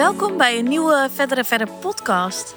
[0.00, 2.54] Welkom bij een nieuwe Verder en Verder podcast.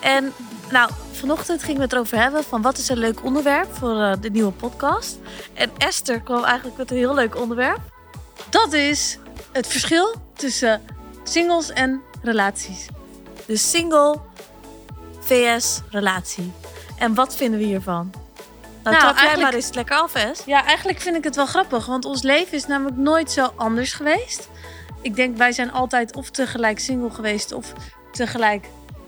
[0.00, 0.32] En
[0.70, 4.12] nou, vanochtend gingen we het erover hebben van wat is een leuk onderwerp voor eh,
[4.20, 5.18] de nieuwe podcast.
[5.54, 7.80] En Esther kwam eigenlijk met een heel leuk onderwerp.
[8.50, 9.18] Dat is
[9.52, 10.82] het verschil tussen
[11.24, 12.86] singles en relaties.
[13.46, 14.18] Dus single
[15.20, 16.52] vs relatie.
[16.98, 18.10] En wat vinden we hiervan?
[18.12, 20.42] Nou, Nou, trap jij eigenlijk- maar eens lekker af, Es.
[20.46, 23.92] Ja, eigenlijk vind ik het wel grappig, want ons leven is namelijk nooit zo anders
[23.92, 24.48] geweest.
[25.06, 27.72] Ik denk, wij zijn altijd of tegelijk single geweest of
[28.12, 28.66] tegelijk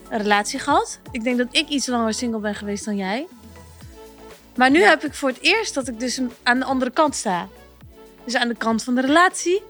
[0.08, 0.98] een relatie gehad.
[1.10, 3.26] Ik denk dat ik iets langer single ben geweest dan jij.
[4.56, 4.88] Maar nu Ja.
[4.88, 7.48] heb ik voor het eerst dat ik dus aan de andere kant sta.
[8.24, 9.62] Dus aan de kant van de relatie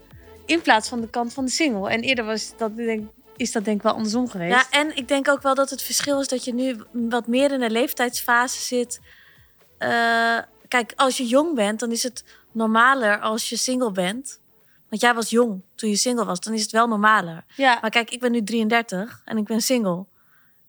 [0.47, 1.91] in plaats van de kant van de single.
[1.91, 4.55] En eerder was dat, denk, is dat denk ik wel andersom geweest.
[4.55, 7.53] Ja, en ik denk ook wel dat het verschil is dat je nu wat meer
[7.53, 9.01] in een leeftijdsfase zit.
[9.79, 14.41] Eh, kijk, als je jong bent, dan is het normaler als je single bent.
[14.88, 17.45] Want jij was jong toen je single was, dan is het wel normaler.
[17.56, 17.78] ja.
[17.80, 20.05] Maar kijk, ik ben nu 33 en ik ben single.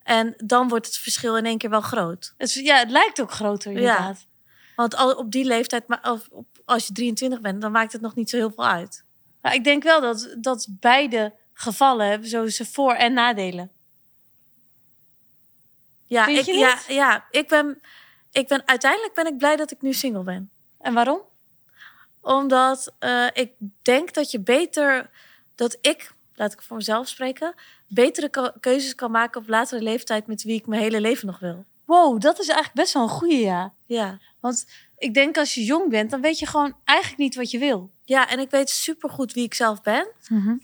[0.03, 2.33] En dan wordt het verschil in één keer wel groot.
[2.37, 4.27] Het, ja, het lijkt ook groter inderdaad.
[4.75, 8.01] Want al op die leeftijd, maar of op, als je 23 bent, dan maakt het
[8.01, 9.03] nog niet zo heel veel uit.
[9.41, 13.71] Nou, ik denk wel dat, dat beide gevallen hebben zo zijn voor- en nadelen.
[16.05, 17.81] Ja, ik, ja, ja ik, ben,
[18.31, 20.49] ik ben uiteindelijk ben ik blij dat ik nu single ben.
[20.79, 21.21] En waarom?
[22.21, 25.09] Omdat eh, ik denk dat je beter,
[25.55, 27.53] dat ik, laat ik voor mezelf spreken,
[27.87, 31.65] betere keuzes kan maken op latere leeftijd met wie ik mijn hele leven nog wil.
[31.85, 33.73] Wow, dat is eigenlijk best wel een goeie, ja.
[33.85, 34.19] Ja.
[34.39, 34.65] Want
[34.97, 37.91] ik denk als je jong bent, dan weet je gewoon eigenlijk niet wat je wil.
[38.03, 40.07] Ja, en ik weet supergoed wie ik zelf ben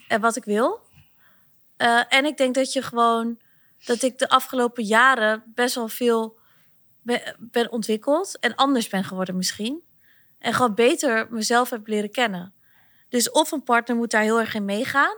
[0.08, 0.80] en wat ik wil.
[1.78, 3.40] Eh, en ik denk dat je gewoon,
[3.86, 6.38] dat ik de afgelopen jaren best wel veel
[7.02, 9.82] ben, ben ontwikkeld en anders ben geworden misschien.
[10.46, 12.54] En gewoon beter mezelf heb leren kennen.
[13.10, 15.18] Dus of een partner moet daar heel erg in meegaan.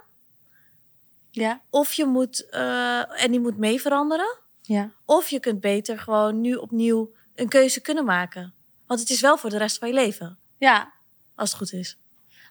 [1.32, 1.62] Ja.
[1.70, 4.38] Of je moet, eh, en die moet mee veranderen.
[4.62, 4.92] Ja.
[5.06, 8.54] Of je kunt beter gewoon nu opnieuw een keuze kunnen maken.
[8.86, 10.94] Want het is wel voor de rest van je leven, Ja,
[11.36, 11.98] als het goed is.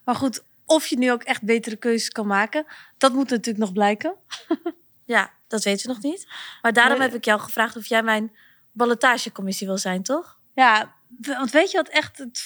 [0.05, 2.67] maar goed, of je nu ook echt betere keuzes kan maken,
[2.99, 4.15] dat moet natuurlijk nog blijken.
[5.05, 6.27] Ja, dat weten we nog niet.
[6.63, 7.07] Maar daarom Nee.
[7.09, 8.37] heb ik jou gevraagd of jij mijn
[8.73, 10.39] ballotagecommissie wil zijn, toch?
[10.55, 12.39] Ja, want weet je wat echt het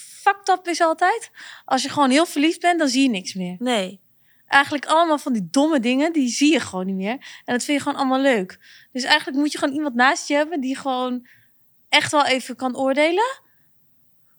[0.44, 1.30] fucked is altijd?
[1.64, 3.56] Als je gewoon heel verliefd bent, dan zie je niks meer.
[3.58, 4.00] Nee.
[4.46, 7.42] Eigenlijk allemaal van die domme dingen, die zie je gewoon niet meer.
[7.44, 8.58] En dat vind je gewoon allemaal leuk.
[8.92, 11.26] Dus eigenlijk moet je gewoon iemand naast je hebben die gewoon
[11.88, 13.40] echt wel even kan oordelen.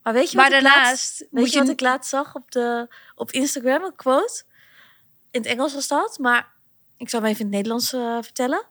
[0.04, 1.64] Maar weet je Maar wat ik laatst, daarnaast weet moet je je...
[1.64, 4.44] wat ik laatst zag op, de, op Instagram, een quote?
[5.32, 6.52] In het Engels was dat, maar
[6.98, 8.68] ik zal hem even in het Nederlands eh, vertellen.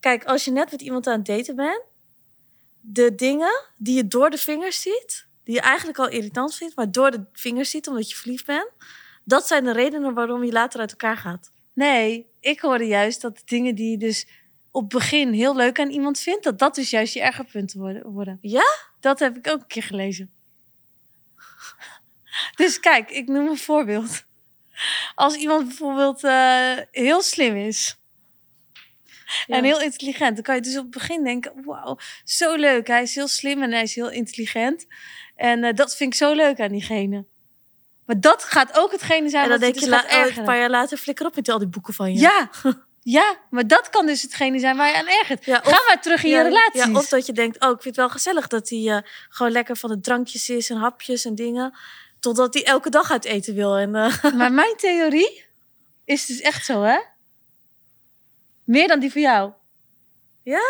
[0.00, 1.82] Kijk, als je net met iemand aan het daten bent,
[2.80, 6.90] de dingen die je door de vingers ziet, die je eigenlijk al irritant vindt, maar
[6.90, 8.70] door de vingers ziet omdat je verliefd bent,
[9.24, 11.52] dat zijn de redenen waarom je later uit elkaar gaat.
[11.72, 14.26] Nee, ik hoorde juist dat de dingen die je dus
[14.70, 18.10] op het begin heel leuk aan iemand vindt, dat dat dus juist je ergerpunten worden-
[18.10, 18.38] worden.
[18.40, 18.64] Ja?
[19.00, 20.30] Dat heb ik ook een keer gelezen.
[22.56, 24.24] Dus kijk, ik noem een voorbeeld.
[25.14, 27.96] Als iemand bijvoorbeeld eh, heel slim is
[29.46, 29.56] Ja.
[29.56, 32.86] en heel intelligent, dan kan je dus op het begin denken: wauw, zo leuk.
[32.86, 34.86] Hij is heel slim en hij is heel intelligent.
[35.36, 37.24] En eh, dat vind ik zo leuk aan diegene.
[38.04, 40.70] Maar dat gaat ook hetgene zijn En dan denk je la- oh, een paar jaar
[40.70, 42.20] later flikker op met al die boeken van je.
[42.20, 42.50] Ja,
[43.18, 45.44] ja, maar dat kan dus hetgene zijn waar je aan ergert.
[45.44, 46.84] Ja, Ga maar terug in je relaties.
[46.84, 48.98] Ja, of dat je denkt, oh, ik vind het wel gezellig dat hij eh,
[49.28, 51.76] gewoon lekker van de drankjes is en hapjes en dingen.
[52.20, 53.76] Totdat hij elke dag uit eten wil.
[53.76, 55.44] En, eh, Maar mijn theorie
[56.04, 56.98] is dus echt zo, hè?
[58.64, 59.52] Meer dan die van jou.
[60.42, 60.62] Ja?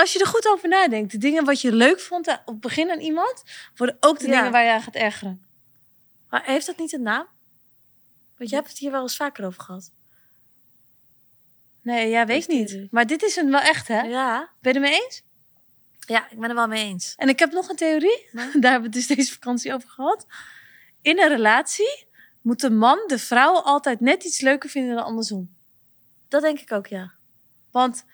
[0.00, 2.90] Als je er goed over nadenkt, de dingen wat je leuk vond op het begin
[2.90, 3.42] aan iemand,
[3.76, 4.36] worden ook de Ja.
[4.36, 5.44] dingen waar je aan gaat ergeren.
[6.28, 7.26] maar heeft dat niet een naam?
[8.36, 9.92] Want je hebt het hier wel eens vaker over gehad.
[11.82, 12.86] Nee, ja, weet ik niet.
[12.90, 14.00] Maar dit is een wel echt, hè?
[14.00, 14.50] Ja.
[14.60, 15.22] Ben je het mee eens?
[16.06, 17.14] ja, ik ben er wel mee eens.
[17.16, 18.28] En ik heb nog een theorie.
[18.32, 20.26] Daar hebben we het dus deze vakantie over gehad.
[21.02, 22.06] In een relatie
[22.40, 25.54] moet de man de vrouw altijd net iets leuker vinden dan andersom.
[26.28, 27.12] Dat denk ik ook, ja.
[27.70, 28.04] Want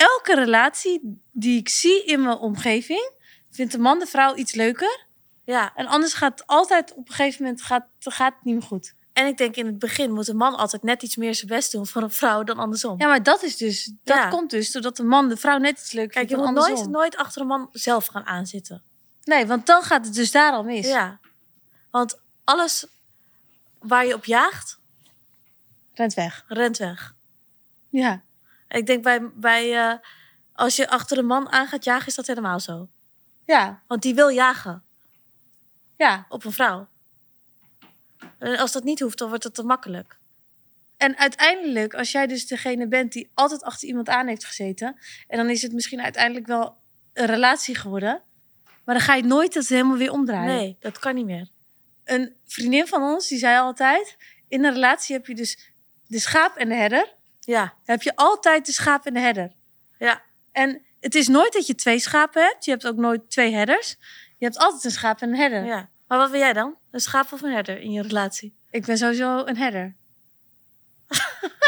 [0.00, 3.10] elke relatie die ik zie in mijn omgeving,
[3.50, 5.06] vindt de man de vrouw iets leuker.
[5.44, 8.62] Ja, En anders gaat het altijd op een gegeven moment gaat, gaat het niet meer
[8.62, 8.94] goed.
[9.12, 11.72] en ik denk in het begin moet een man altijd net iets meer zijn best
[11.72, 13.00] doen voor een vrouw dan andersom.
[13.00, 14.28] Ja, maar dat is dus, dat Ja.
[14.28, 16.64] komt dus doordat de man de vrouw net iets leuker Kijk, je vindt moet dan
[16.64, 16.92] nooit, andersom.
[16.92, 18.82] nooit achter een man zelf gaan aanzitten.
[19.24, 20.86] Nee, want dan gaat het dus daar al mis.
[20.86, 21.20] Ja.
[21.90, 22.86] Want alles
[23.78, 24.78] waar je op jaagt,
[25.94, 26.44] Rent weg.
[26.48, 27.14] rent weg.
[27.88, 28.22] Ja.
[28.70, 29.98] Ik denk bij, bij eh,
[30.52, 32.88] als je achter een man aan gaat jagen, is dat helemaal zo.
[33.46, 33.82] Ja.
[33.86, 34.82] Want die wil jagen
[35.96, 36.26] Ja.
[36.28, 36.88] op een vrouw.
[38.38, 40.18] En als dat niet hoeft, dan wordt het te makkelijk.
[40.96, 44.96] En uiteindelijk, als jij dus degene bent die altijd achter iemand aan heeft gezeten.
[45.28, 46.76] En dan is het misschien uiteindelijk wel
[47.12, 48.22] een relatie geworden.
[48.84, 50.56] Maar dan ga je nooit dat helemaal weer omdraaien.
[50.56, 51.48] Nee, dat kan niet meer.
[52.04, 54.16] Een vriendin van ons, die zei altijd...
[54.48, 55.72] In een relatie heb je dus
[56.06, 57.14] de schaap en de herder.
[57.50, 59.52] Ja, Dan heb je altijd de schaap en de herder.
[59.98, 60.22] ja.
[60.52, 62.64] En het is nooit dat je twee schapen hebt.
[62.64, 63.96] Je hebt ook nooit twee herders.
[64.38, 65.64] Je hebt altijd een schaap en een herder.
[65.64, 65.88] ja.
[66.08, 66.76] Maar wat wil jij dan?
[66.90, 68.56] Een schaap of een herder in je relatie?
[68.70, 69.96] Ik ben sowieso een herder.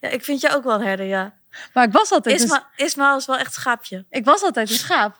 [0.00, 1.38] Ja, ik vind je ook wel een herder, ja.
[1.72, 4.06] Maar ik was altijd, een, Isma, Ismael is wel echt schaapje.
[4.10, 5.16] ik was altijd een schaap.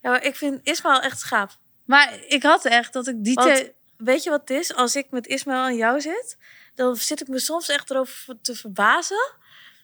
[0.00, 1.50] Ja, maar ik vind Ismael echt schaap.
[1.84, 3.72] Maar ik had echt dat ik die twee...
[3.96, 4.74] Weet je wat het is?
[4.74, 6.36] Als ik met Ismael en jou zit,
[6.74, 9.34] dan zit ik me soms echt erover te verbazen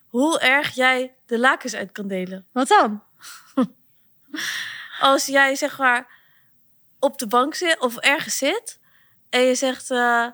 [0.06, 2.46] hoe erg jij de lakens uit kan delen.
[2.52, 3.02] Wat dan?
[5.00, 6.06] Als jij zeg maar
[6.99, 8.79] op de bank zit of ergens zit
[9.31, 10.26] en je zegt, eh,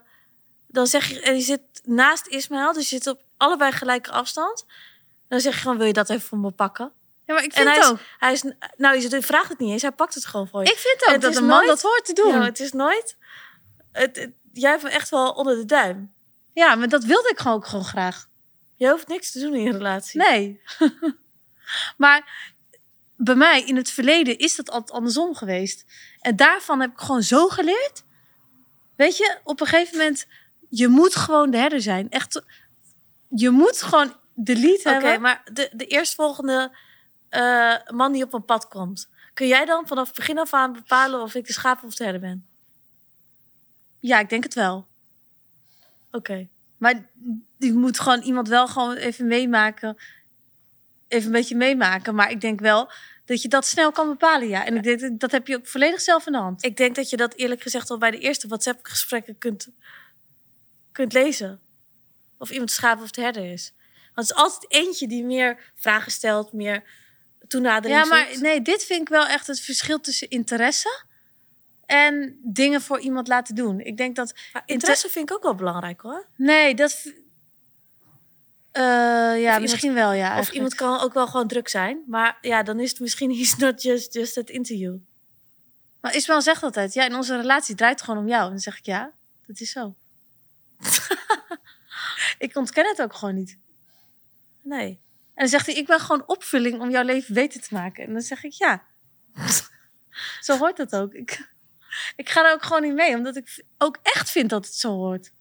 [0.67, 4.67] dan zeg je, en je zit naast Ismael, dus je zit op allebei gelijke afstand.
[5.29, 6.93] Dan zeg je gewoon, wil je dat even voor me pakken?
[7.27, 7.99] Ja, maar ik En vind hij het is, ook.
[8.19, 8.43] hij is,
[8.77, 10.71] nou, je vraagt het niet eens, hij pakt het gewoon voor je.
[10.71, 12.33] Ik vind En ook het dat is een man nooit- dat hoort te doen.
[12.33, 13.17] Ja, het is nooit.
[13.93, 16.14] Het, het- jij hebt me echt wel onder de duim.
[16.55, 18.29] Maar dat wilde ik gewoon ook gewoon graag.
[18.77, 20.21] Je hoeft niks te doen in je relatie.
[20.21, 20.61] Nee.
[21.97, 22.49] maar
[23.17, 25.85] bij mij in het verleden is dat altijd andersom geweest.
[26.21, 28.05] En daarvan heb ik gewoon zo geleerd.
[28.97, 30.27] Weet je, op een gegeven moment,
[30.69, 32.11] je moet gewoon de herder zijn.
[32.11, 32.43] Echt,
[33.29, 35.21] je moet gewoon de lead Oké, hebben.
[35.21, 36.77] maar de, de eerstvolgende
[37.29, 39.09] eh, man die op een pad komt.
[39.35, 42.05] Kun jij dan vanaf het begin af aan bepalen of ik de schaap of de
[42.05, 42.47] herder ben?
[44.01, 44.87] Ja, ik denk het wel.
[46.15, 46.49] Oké.
[46.77, 47.11] Maar
[47.59, 49.97] je moet gewoon iemand wel gewoon even meemaken.
[51.09, 52.15] Even een beetje meemaken.
[52.15, 52.91] Maar ik denk wel
[53.25, 54.67] dat je dat snel kan bepalen, ja.
[54.67, 56.65] En ik denk dat, heb je ook volledig zelf in de hand.
[56.65, 59.69] Ik denk dat je dat eerlijk gezegd al bij de eerste WhatsApp-gesprekken kunt,
[60.93, 61.61] kunt lezen.
[62.39, 63.73] Of iemand schaap of de herder is.
[64.15, 66.83] Want het is altijd eentje die meer vragen stelt, meer
[67.49, 68.41] toenadering Ja, maar zoekt.
[68.41, 71.05] nee, dit vind ik wel echt het verschil tussen interesse
[71.95, 73.81] en dingen voor iemand laten doen.
[73.81, 74.35] Ik denk dat.
[74.53, 76.27] Maar interesse vind ik ook wel belangrijk hoor.
[76.37, 77.13] Nee, dat.
[78.73, 80.39] Eh, ja, iemand- misschien wel, ja.
[80.39, 82.03] Of iemand kan ook wel gewoon druk zijn.
[82.07, 84.97] Maar ja, dan is het misschien he's not just, just that interview.
[86.01, 88.45] Maar Ismael zegt altijd: ja, in onze relatie draait het gewoon om jou.
[88.45, 89.13] En dan zeg ik ja,
[89.47, 89.95] dat is zo.
[92.39, 93.59] ik ontken het ook gewoon niet.
[94.63, 94.89] Nee.
[94.89, 95.01] En
[95.35, 98.07] dan zegt hij: ik ben gewoon opvulling om jouw leven beter te maken.
[98.07, 98.83] En dan zeg ik ja.
[100.41, 101.13] zo hoort dat ook.
[101.13, 101.54] Ik,
[102.17, 104.91] ik ga er ook gewoon niet mee, omdat ik ook echt vind dat het zo
[104.91, 105.33] hoort.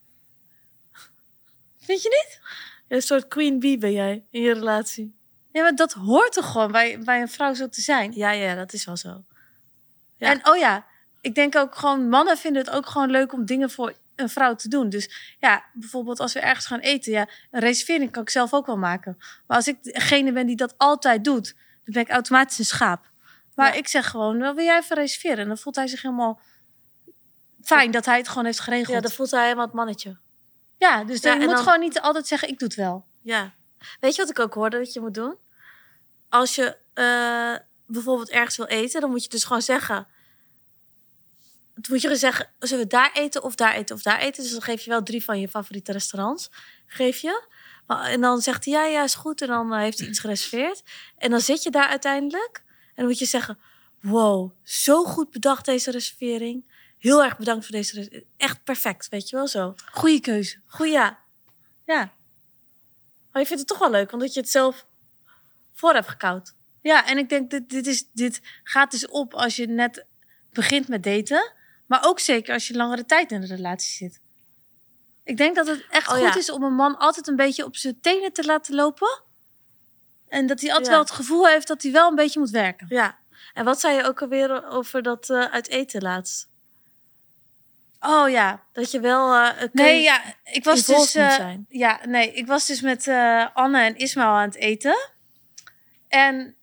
[1.78, 2.42] Vind je niet?
[2.88, 5.16] Een soort queen bee ben jij in je relatie.
[5.52, 8.12] Ja, maar dat hoort toch gewoon bij, bij een vrouw zo te zijn.
[8.12, 9.24] Ja, ja, dat is wel zo.
[10.18, 10.30] Ja.
[10.30, 10.86] En oh ja,
[11.22, 14.56] ik denk ook gewoon, mannen vinden het ook gewoon leuk om dingen voor een vrouw
[14.56, 14.90] te doen.
[14.90, 18.66] Dus ja, bijvoorbeeld als we ergens gaan eten, ja, een reservering kan ik zelf ook
[18.66, 19.16] wel maken.
[19.48, 23.12] Maar als ik degene ben die dat altijd doet, dan ben ik automatisch een schaap.
[23.56, 23.78] Maar Ja.
[23.78, 25.38] ik zeg gewoon, wil jij even reserveren?
[25.38, 26.40] En dan voelt hij zich helemaal
[27.62, 28.96] fijn dat hij het gewoon heeft geregeld.
[28.96, 30.18] Ja, dan voelt hij helemaal het mannetje.
[30.78, 33.06] Ja, dus Ja, je moet dan- gewoon niet altijd zeggen, ik doe het wel.
[33.22, 33.54] Ja.
[34.00, 35.38] Weet je wat ik ook hoorde dat je moet doen?
[36.30, 37.56] Als je eh,
[37.88, 40.08] bijvoorbeeld ergens wil eten, dan moet je dus gewoon zeggen...
[41.74, 44.44] Dan moet je gewoon zeggen, zullen we daar eten of daar eten of daar eten?
[44.44, 46.50] Dus dan geef je wel drie van je favoriete restaurants.
[46.86, 47.48] Geef je.
[47.88, 49.42] En dan zegt hij, ja, ja, is goed.
[49.42, 50.84] En dan eh, heeft hij iets gereserveerd.
[51.18, 52.64] En dan zit je daar uiteindelijk.
[52.96, 53.60] En dan moet je zeggen,
[54.02, 56.72] wow, zo goed bedacht deze reservering.
[56.98, 58.30] Heel erg bedankt voor deze reservering.
[58.38, 59.76] Echt perfect, weet je wel zo.
[59.92, 60.60] Goeie keuze.
[60.66, 61.20] Goeie, ja.
[61.86, 62.14] Ja.
[63.32, 64.88] Maar je vindt het toch wel leuk, omdat je het zelf
[65.72, 66.54] voor hebt gekoud.
[66.82, 70.06] Ja, en ik denk dat dit, is, dit gaat dus op als je net
[70.52, 71.54] begint met daten.
[71.86, 74.22] Maar ook zeker als je langere tijd in een relatie zit.
[75.24, 76.36] Ik denk dat het echt Oh, goed ja.
[76.36, 79.24] is om een man altijd een beetje op zijn tenen te laten lopen.
[80.34, 80.94] En dat hij altijd Ja.
[80.94, 82.86] wel het gevoel heeft dat hij wel een beetje moet werken.
[82.90, 83.18] Ja.
[83.54, 86.50] En wat zei je ook alweer over dat eh, uit eten laatst?
[88.00, 88.64] Oh ja.
[88.72, 90.22] Dat je wel een Nee, ja.
[90.44, 91.16] Ik was dus...
[91.16, 92.34] eh, ja, nee.
[92.34, 93.08] Ik was dus met
[93.54, 95.10] Anne en Ismael aan het eten.
[96.08, 96.56] En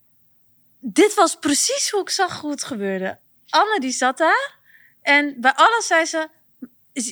[0.81, 3.19] dit was precies hoe ik zag hoe het gebeurde.
[3.49, 4.55] Anne die zat daar.
[5.03, 6.29] En bij alles zei ze...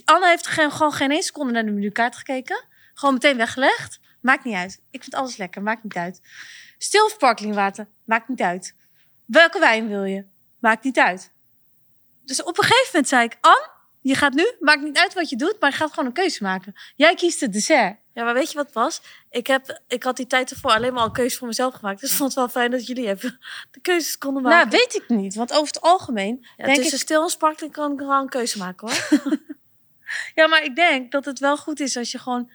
[0.04, 2.64] Anne heeft geen, gewoon geen één seconde naar de menukaart gekeken.
[2.94, 3.98] Gewoon meteen weggelegd.
[4.28, 4.80] Maakt niet uit.
[4.90, 5.62] Ik vind alles lekker.
[5.62, 6.20] Maakt niet uit.
[6.78, 7.88] Stil of sparklingwater?
[8.04, 8.74] Maakt niet uit.
[9.24, 10.24] Welke wijn wil je?
[10.58, 11.32] Maakt niet uit.
[12.24, 13.36] Dus op een gegeven moment zei ik...
[13.40, 13.70] Anne,
[14.00, 16.42] je gaat nu, maakt niet uit wat je doet, maar je gaat gewoon een keuze
[16.42, 16.74] maken.
[16.96, 17.96] Jij kiest het dessert.
[18.12, 19.00] Ja, maar weet je wat was?
[19.30, 22.00] Ik, heb, ik had die tijd ervoor alleen maar al keuzes voor mezelf gemaakt.
[22.00, 23.38] Dus ik vond het wel fijn dat jullie even
[23.70, 24.68] de keuzes konden maken.
[24.68, 27.04] Nou, weet ik niet, want over het algemeen ja, denk tussen ik...
[27.04, 29.38] stil en sparkling kan ik wel een keuze maken hoor.
[30.34, 32.50] Ja, maar ik denk dat het wel goed is als je gewoon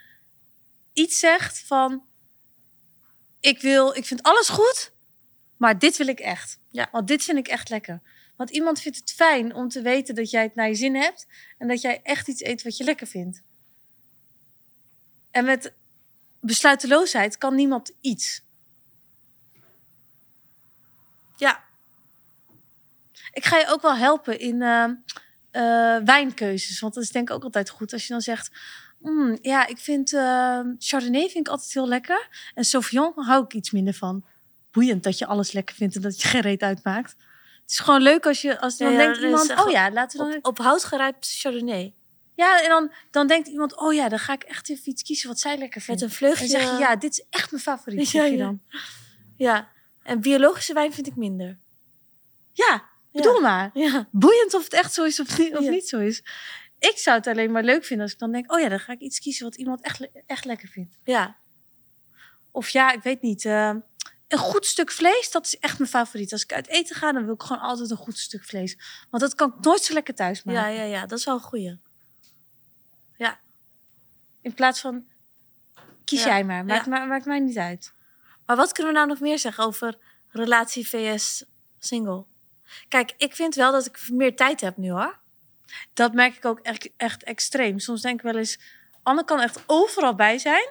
[0.94, 2.04] iets zegt van...
[3.40, 4.92] Ik, wil, ik vind alles goed,
[5.58, 6.60] maar dit wil ik echt.
[6.70, 6.90] Ja.
[6.92, 8.02] Want dit vind ik echt lekker.
[8.36, 11.28] Want iemand vindt het fijn om te weten dat jij het naar je zin hebt...
[11.58, 13.42] en dat jij echt iets eet wat je lekker vindt.
[15.32, 15.74] En met
[16.40, 18.44] besluiteloosheid kan niemand iets.
[21.36, 21.64] Ja,
[23.34, 24.84] Ik ga je ook wel helpen in eh,
[25.52, 26.80] eh, wijnkeuzes.
[26.80, 28.52] Want dat is denk ik ook altijd goed als je dan zegt...
[29.04, 32.28] "Mm, ja, ik vind eh, Chardonnay vind ik altijd heel lekker.
[32.54, 34.26] En Sauvignon hou ik iets minder van.
[34.72, 37.16] Boeiend dat je alles lekker vindt en dat je geen reet uitmaakt.
[37.62, 38.60] Het is gewoon leuk als je...
[38.60, 39.56] Als dan Ja, denkt iemand...
[39.66, 40.36] Oh ja, laten we dan...
[40.38, 41.94] op, op hout gerijpt Chardonnay.
[42.36, 43.78] Ja, en dan, dan denkt iemand...
[43.80, 46.02] Oh ja, dan ga ik echt even iets kiezen wat zij lekker Met vindt.
[46.02, 46.48] een En vleugje.
[46.48, 46.78] dan zeg je...
[46.78, 48.00] Ja, dit is echt mijn favoriet.
[48.12, 48.62] Ja, zeg je dan.
[49.38, 49.70] Ja.
[50.04, 51.58] En biologische wijn vind ik minder.
[52.54, 53.70] Ja, bedoel maar.
[53.74, 54.08] Ja.
[54.12, 55.70] boeiend of het echt zo is of, niet, of Ja.
[55.70, 56.24] niet zo is.
[56.90, 58.52] Ik zou het alleen maar leuk vinden als ik dan denk...
[58.52, 60.98] oh ja, dan ga ik iets kiezen wat iemand echt, echt lekker vindt.
[61.04, 61.38] Ja.
[62.52, 63.46] Of ja, ik weet niet.
[63.46, 63.74] eh,
[64.28, 66.32] een goed stuk vlees, dat is echt mijn favoriet.
[66.32, 68.78] Als ik uit eten ga, dan wil ik gewoon altijd een goed stuk vlees.
[69.10, 70.62] Want dat kan ik nooit zo lekker thuis maken.
[70.62, 71.06] Ja, ja, ja.
[71.06, 71.80] Dat is wel een goeie.
[73.18, 73.40] Ja.
[74.42, 75.06] In plaats van,
[76.06, 76.28] kies Ja.
[76.30, 76.66] jij maar.
[76.66, 76.92] Maakt, Ja.
[76.92, 77.94] ma- maakt mij niet uit.
[78.46, 79.98] Maar wat kunnen we nou nog meer zeggen over
[80.28, 81.46] relatie vs
[81.80, 82.26] single?
[82.88, 85.22] Kijk, ik vind wel dat ik meer tijd heb nu hoor.
[85.94, 87.80] Dat merk ik ook echt, echt extreem.
[87.80, 88.60] Soms denk ik wel eens,
[89.04, 90.70] Anne kan echt overal bij zijn.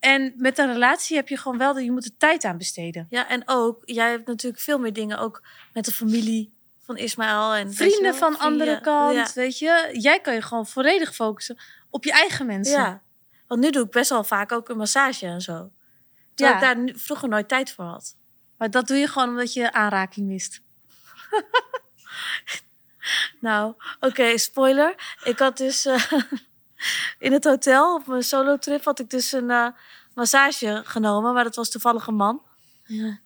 [0.00, 3.06] En met een relatie heb je gewoon wel dat je moet er tijd aan besteden.
[3.10, 7.54] Ja, en ook, jij hebt natuurlijk veel meer dingen ook met de familie van Ismaël.
[7.54, 8.40] En vrienden van vrienden.
[8.66, 9.28] andere kant, Ja.
[9.34, 9.88] weet je.
[9.92, 11.58] Jij kan je gewoon volledig focussen
[11.90, 12.80] op je eigen mensen.
[12.80, 13.02] ja.
[13.46, 15.70] Want nu doe ik best wel vaak ook een massage en zo.
[16.34, 16.70] Terwijl Ja.
[16.70, 18.16] ik daar vroeger nooit tijd voor had.
[18.58, 20.60] Maar dat doe je gewoon omdat je aanraking mist.
[23.40, 25.16] Nou, oké, spoiler.
[25.24, 26.12] Ik had dus eh,
[27.18, 29.68] in het hotel op mijn solo trip had ik dus een eh,
[30.14, 32.42] massage genomen, maar dat was toevallig een man.
[32.84, 33.18] Ja.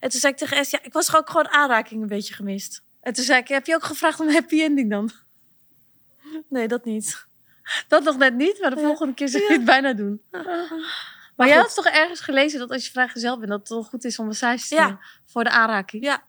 [0.00, 2.34] En toen zei ik tegen S, ja, ik was gewoon, ook gewoon aanraking een beetje
[2.34, 2.82] gemist.
[3.00, 5.10] En toen zei ik, heb je ook gevraagd om een happy ending dan?
[6.48, 7.26] Nee, dat niet.
[7.88, 8.86] Dat nog net niet, maar de Ja.
[8.86, 9.54] volgende keer zou je Ja.
[9.56, 10.22] het bijna doen.
[11.36, 14.04] Maar, jij had toch ergens gelezen dat als je vrijgezel bent, dat het wel goed
[14.04, 14.86] is om massage te Ja.
[14.88, 16.04] doen voor de aanraking?
[16.04, 16.22] Ja.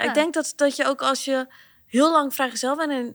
[0.00, 0.08] Ja, Ja.
[0.08, 1.46] Ik denk dat, dat je ook als je
[1.86, 3.12] heel lang vrijgezel bent en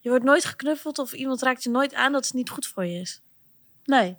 [0.00, 2.84] je wordt nooit geknuffeld of iemand raakt je nooit aan, dat het niet goed voor
[2.84, 3.20] je is.
[3.84, 4.18] Nee.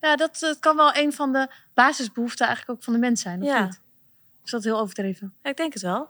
[0.00, 3.48] Ja, dat, kan wel een van de basisbehoeften eigenlijk ook van de mens zijn, of
[3.48, 3.64] Ja.
[3.64, 3.80] niet?
[4.44, 5.34] Is dat heel overdreven?
[5.42, 6.08] Ja, ik denk het wel.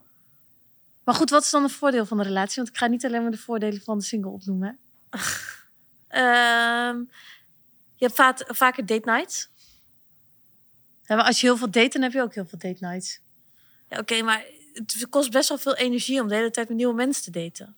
[1.04, 2.56] Maar goed, wat is dan een voordeel van de relatie?
[2.56, 4.78] Want ik ga niet alleen maar de voordelen van de single opnoemen.
[6.08, 6.99] Ehm,
[7.94, 9.49] je hebt vaak, vaker date nights.
[11.02, 13.20] Ja, maar als je heel veel date, dan heb je ook heel veel date nights.
[13.88, 16.94] Ja, oké, maar het kost best wel veel energie om de hele tijd met nieuwe
[16.94, 17.76] mensen te daten.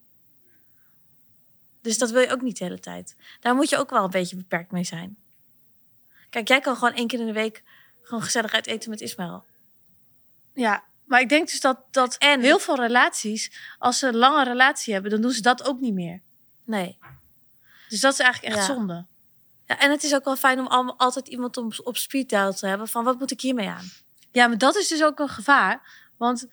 [1.83, 3.17] Dus dat wil je ook niet de hele tijd.
[3.41, 5.17] Daar moet je ook wel een beetje beperkt mee zijn.
[6.31, 7.63] Kijk, jij kan gewoon één keer in de week
[8.03, 9.45] gewoon gezellig uit eten met Ismaël.
[10.55, 14.45] Ja, maar ik denk dus dat, dat En- heel veel relaties, als ze een lange
[14.45, 16.21] relatie hebben, dan doen ze dat ook niet meer.
[16.65, 16.99] Nee.
[17.89, 18.75] Dus dat is eigenlijk echt Ja.
[18.75, 19.07] zonde.
[19.67, 22.53] Ja, en het is ook wel fijn om al- altijd iemand om, op speed dial
[22.53, 23.91] te hebben van wat moet ik hiermee aan?
[24.33, 25.83] Ja, maar dat is dus ook een gevaar.
[26.17, 26.47] Want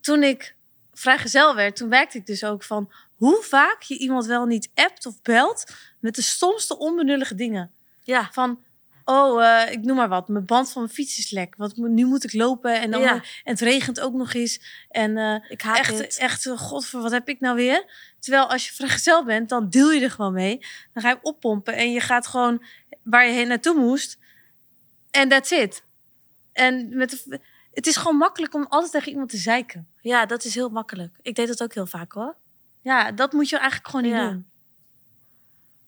[0.00, 0.54] toen ik
[0.92, 5.06] vrijgezel werd, toen werkte ik dus ook van hoe vaak je iemand wel niet appt
[5.06, 5.64] of belt
[5.98, 7.70] met de stomste onbenullige dingen.
[8.02, 8.62] Ja, Van,
[9.04, 11.54] oh, eh, ik noem maar wat, mijn band van mijn fiets is lek.
[11.56, 13.14] Want nu moet ik lopen en, dan, Ja.
[13.14, 14.60] en het regent ook nog eens.
[14.90, 16.18] En eh, ik haat echt, dit.
[16.18, 17.84] echt, eh, god, voor wat heb ik nou weer?
[18.18, 20.58] Terwijl als je vrijgezel bent, dan deel je er gewoon mee.
[20.92, 22.64] Dan ga je oppompen en je gaat gewoon
[23.02, 24.18] waar je heen naartoe moest.
[25.10, 25.82] En that's it.
[26.52, 27.40] En met de,
[27.78, 29.88] het is gewoon makkelijk om altijd tegen iemand te zeiken.
[30.00, 31.18] Ja, dat is heel makkelijk.
[31.22, 32.36] Ik deed dat ook heel vaak hoor.
[32.82, 34.30] Ja, dat moet je eigenlijk gewoon niet Ja.
[34.30, 34.50] doen.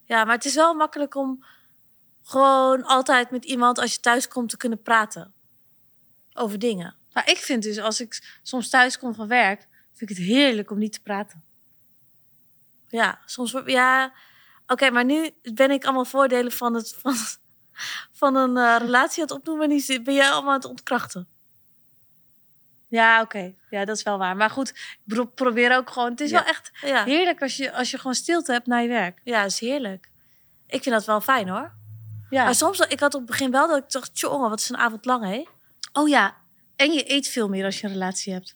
[0.05, 1.43] Ja, maar het is wel makkelijk om
[2.23, 5.33] gewoon altijd met iemand als je thuis komt te kunnen praten.
[6.33, 6.95] Over dingen.
[7.13, 10.71] Maar ik vind dus, als ik soms thuis kom van werk, vind ik het heerlijk
[10.71, 11.43] om niet te praten.
[12.87, 13.55] Ja, soms...
[13.65, 14.13] Ja,
[14.67, 17.15] oké, maar nu ben ik allemaal voordelen van, het, van,
[18.11, 19.71] van een eh, relatie aan het opnoemen.
[19.71, 21.27] En ben jij allemaal aan het ontkrachten.
[22.91, 23.53] Ja, oké.
[23.69, 24.35] Ja, dat is wel waar.
[24.35, 24.73] Maar goed,
[25.35, 26.09] probeer ook gewoon...
[26.11, 26.37] Het is Ja.
[26.39, 29.19] wel echt Ja, heerlijk als je, als je gewoon stilte hebt na je werk.
[29.23, 30.09] ja is heerlijk.
[30.67, 31.73] Ik vind dat wel fijn hoor.
[32.29, 32.43] Ja.
[32.43, 34.77] Maar soms, ik had op het begin wel dat ik dacht, jongen, wat is een
[34.77, 35.45] avond lang hé.
[35.93, 36.37] Oh ja,
[36.75, 38.55] en je eet veel meer als je een relatie hebt.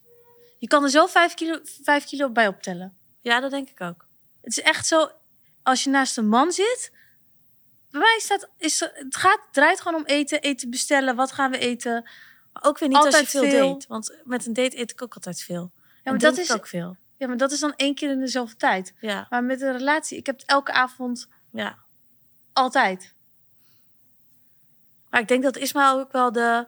[0.58, 2.96] Je kan er zo vijf kilo, vijf kilo bij optellen.
[3.20, 4.06] Ja, dat denk ik ook.
[4.42, 5.10] Het is echt zo,
[5.62, 6.92] als je naast een man zit...
[7.90, 11.16] Bij mij staat, is, het gaat, draait gewoon om eten, eten bestellen.
[11.16, 12.08] Wat gaan we eten?
[12.56, 13.72] Maar ook weer niet als Altijd je veel, veel.
[13.72, 13.86] date.
[13.88, 15.70] Want met een date eet ik ook altijd veel.
[15.74, 16.96] Ja, maar dat dat is ook veel.
[17.16, 18.94] Ja, maar dat is dan één keer in de zoveel tijd.
[19.00, 21.78] Ja, Maar met een relatie, ik heb het elke avond ja.
[22.52, 23.14] altijd.
[25.10, 26.66] Maar ik denk dat Ismaël ook wel de...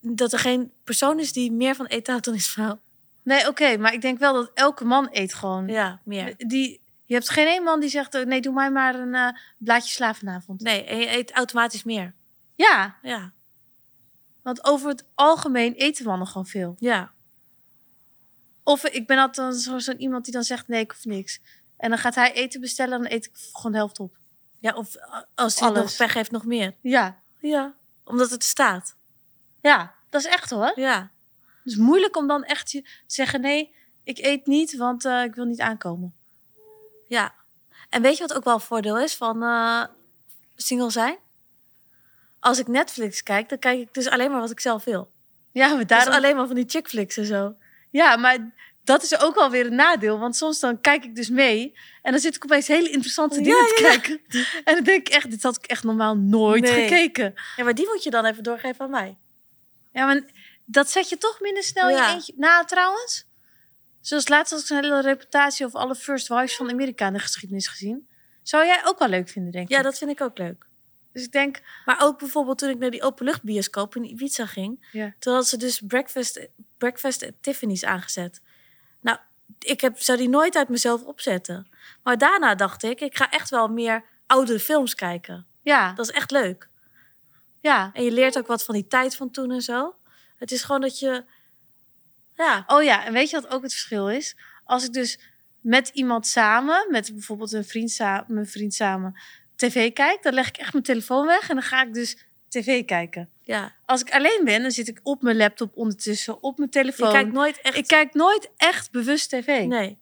[0.00, 2.80] Dat er geen persoon is die meer van eten houdt dan Ismaël.
[3.22, 5.66] Nee, oké, maar ik denk wel dat elke man eet gewoon.
[5.66, 6.34] Ja, meer.
[6.36, 9.90] Die, je hebt geen één man die zegt, nee, doe mij maar een eh, blaadje
[9.92, 10.60] sla vanavond.
[10.60, 12.14] Nee, en je eet automatisch meer.
[12.54, 13.32] Ja, Ja,
[14.42, 16.76] want over het algemeen eten mannen gewoon veel.
[16.78, 17.12] ja.
[18.64, 21.40] Of ik ben altijd zo- zo'n iemand die dan zegt, nee, ik hoef niks.
[21.76, 24.16] En dan gaat hij eten bestellen en dan eet ik gewoon de helft op.
[24.58, 24.94] Ja, of
[25.34, 26.74] als hij nog pech heeft, nog meer.
[26.80, 28.96] Ja, Ja, omdat het staat.
[29.60, 30.72] ja, dat is echt hoor.
[30.74, 31.10] Ja,
[31.62, 35.34] Het is moeilijk om dan echt te zeggen, nee, ik eet niet, want eh, ik
[35.34, 36.14] wil niet aankomen.
[37.08, 37.34] ja.
[37.88, 39.84] En weet je wat ook wel een voordeel is van eh,
[40.56, 41.16] single zijn?
[42.42, 45.10] Als ik Netflix kijk, dan kijk ik dus alleen maar wat ik zelf wil.
[45.52, 46.14] Ja, maar Dus daarom...
[46.14, 47.54] alleen maar van die chick flicks en zo.
[47.90, 48.50] Ja, maar
[48.84, 50.18] dat is ook alweer een nadeel.
[50.18, 51.78] Want soms dan kijk ik dus mee.
[52.02, 54.20] En dan zit ik opeens hele interessante Ja, dingen te ja, kijken.
[54.64, 56.88] En dan denk ik echt, dit had ik echt normaal nooit Nee.
[56.88, 57.34] gekeken.
[57.56, 59.16] Ja, maar die moet je dan even doorgeven aan mij.
[59.92, 60.22] Ja, maar
[60.64, 62.06] dat zet je toch minder snel Ja.
[62.08, 62.32] je eentje.
[62.36, 63.26] Na trouwens.
[64.00, 67.18] Zoals laatst had ik een hele reputatie over alle first wives van Amerika in de
[67.18, 68.08] geschiedenis gezien.
[68.42, 69.76] Zou jij ook wel leuk vinden, denk ik.
[69.76, 70.66] Ja, dat vind ik ook leuk.
[71.12, 74.88] Dus ik denk, Maar ook bijvoorbeeld toen ik naar die openluchtbioscoop in Ibiza ging.
[74.92, 75.14] Ja.
[75.18, 78.40] Toen hadden ze dus breakfast, breakfast at Tiffany's aangezet.
[79.00, 79.18] Nou,
[79.58, 81.66] ik heb, zou die nooit uit mezelf opzetten.
[82.02, 85.46] Maar daarna dacht ik, ik ga echt wel meer oudere films kijken.
[85.62, 86.68] ja, Dat is echt leuk.
[87.60, 87.90] ja.
[87.92, 89.94] En je leert ook wat van die tijd van toen en zo.
[90.36, 91.24] Het is gewoon dat je...
[92.34, 94.36] Ja, Oh ja, en weet je wat ook het verschil is?
[94.64, 95.18] Als ik dus
[95.60, 99.20] met iemand samen, met bijvoorbeeld een vriend, mijn vriend samen,
[99.70, 102.16] tv kijk, dan leg ik echt mijn telefoon weg en dan ga ik dus
[102.48, 103.28] tv kijken.
[103.40, 103.74] ja.
[103.86, 107.12] Als ik alleen ben, dan zit ik op mijn laptop ondertussen, op mijn telefoon.
[107.12, 107.76] kijkt nooit echt...
[107.76, 109.64] Ik kijk nooit echt bewust tv.
[109.66, 109.98] Nee,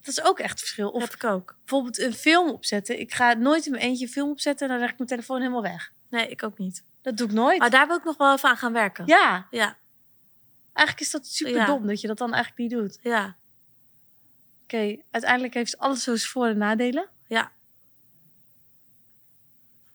[0.00, 0.90] Dat is ook echt verschil.
[0.90, 1.56] Of heb ik ook.
[1.58, 3.00] bijvoorbeeld een film opzetten.
[3.00, 5.38] Ik ga nooit in mijn eentje een film opzetten en dan leg ik mijn telefoon
[5.40, 5.92] helemaal weg.
[6.10, 6.84] Nee, ik ook niet.
[7.02, 7.58] Dat doe ik nooit.
[7.58, 9.06] Maar daar wil ik nog wel even aan gaan werken.
[9.06, 9.76] Ja, Ja,
[10.72, 12.98] eigenlijk is dat super dom dat je dat dan eigenlijk niet doet.
[13.02, 13.36] ja,
[14.64, 17.08] Oké, uiteindelijk heeft alles zo zijn voor- en nadelen.
[17.26, 17.52] ja.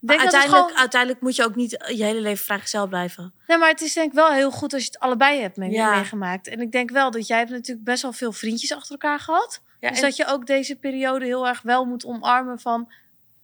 [0.02, 3.34] Denk dat uiteindelijk, gewoon- uiteindelijk moet je ook niet je hele leven vrijgezel blijven.
[3.48, 5.72] Nee, maar het is denk ik wel heel goed als je het allebei hebt mee-
[5.72, 5.96] Ja.
[5.96, 6.48] meegemaakt.
[6.48, 9.62] En ik denk wel dat jij hebt natuurlijk best wel veel vriendjes achter elkaar gehad.
[9.80, 12.92] Ja, dus en- dat je ook deze periode heel erg wel moet omarmen van...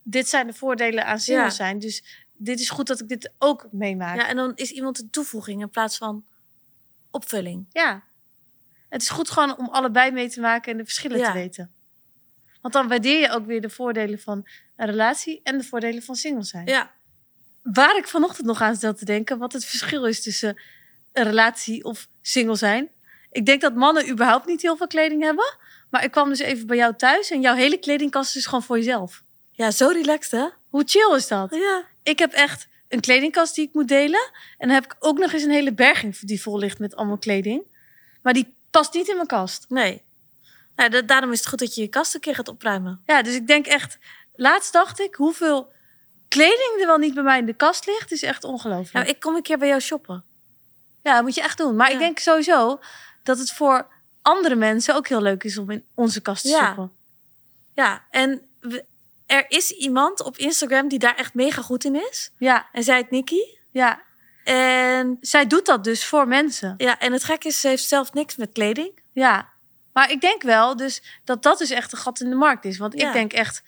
[0.02, 1.50] dit zijn de voordelen aan single Ja.
[1.50, 1.78] zijn.
[1.78, 4.16] Dus dit is goed dat ik dit ook meemaak.
[4.16, 6.24] Ja, en dan is iemand een toevoeging in plaats van
[7.10, 7.66] opvulling.
[7.70, 8.02] Ja.
[8.88, 11.70] Het is goed gewoon om allebei mee te maken en de verschillen te weten.
[12.66, 16.16] Want dan waardeer je ook weer de voordelen van een relatie en de voordelen van
[16.16, 16.66] single zijn.
[16.66, 16.90] Ja,
[17.62, 20.60] Waar ik vanochtend nog aan stel te denken, wat het verschil is tussen
[21.12, 22.88] een relatie of single zijn.
[23.30, 25.56] Ik denk dat mannen überhaupt niet heel veel kleding hebben.
[25.90, 28.76] Maar ik kwam dus even bij jou thuis en jouw hele kledingkast is gewoon voor
[28.76, 29.22] jezelf.
[29.50, 30.48] ja zo relaxed hè?
[30.68, 31.54] Hoe chill is dat?
[31.54, 31.84] Ja.
[32.02, 34.30] Ik heb echt een kledingkast die ik moet delen.
[34.58, 37.18] En dan heb ik ook nog eens een hele berging die vol ligt met allemaal
[37.18, 37.62] kleding.
[38.22, 39.66] Maar die past niet in mijn kast.
[39.68, 40.02] Nee.
[40.76, 43.00] Nou, da- daarom is het goed dat je je kast een keer gaat opruimen.
[43.06, 43.98] Ja, dus ik denk echt...
[44.34, 45.72] Laatst dacht ik, hoeveel
[46.28, 48.92] kleding er wel niet bij mij in de kast ligt, is echt ongelooflijk.
[48.92, 50.24] Nou, ik kom een keer bij jou shoppen.
[51.02, 51.76] Ja, dat moet je echt doen.
[51.76, 52.80] Maar ik denk sowieso
[53.22, 53.86] dat het voor
[54.22, 56.66] andere mensen ook heel leuk is om in onze kast te Ja.
[56.66, 56.92] shoppen.
[57.74, 58.84] Ja, en we-
[59.26, 62.30] er is iemand op Instagram die daar echt mega goed in is.
[62.38, 63.58] Ja, En zij heet Nikki.
[63.70, 64.02] ja.
[64.44, 66.74] En, Zij doet dat dus voor mensen.
[66.76, 68.98] ja, en het gekke is, ze heeft zelf niks met kleding.
[69.12, 69.48] Ja.
[69.96, 72.78] Maar ik denk wel dus dat dat dus echt een gat in de markt is.
[72.78, 73.06] Want Ja.
[73.06, 73.62] ik denk echt,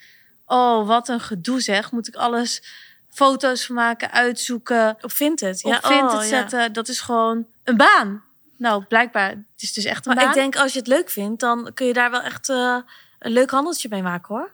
[0.46, 1.90] oh, wat een gedoe zeg.
[1.92, 2.62] Moet ik alles
[3.08, 5.64] foto's van maken, uitzoeken, Op Vinted.
[5.64, 6.28] op Ja, Vinted oh, ja.
[6.28, 6.72] zetten.
[6.72, 8.24] Dat is gewoon een baan.
[8.56, 10.34] Nou, blijkbaar, het is dus echt een Maar baan.
[10.34, 12.76] ik denk, als je het leuk vindt, dan kun je daar wel echt eh,
[13.18, 14.52] een leuk handeltje mee maken, hoor.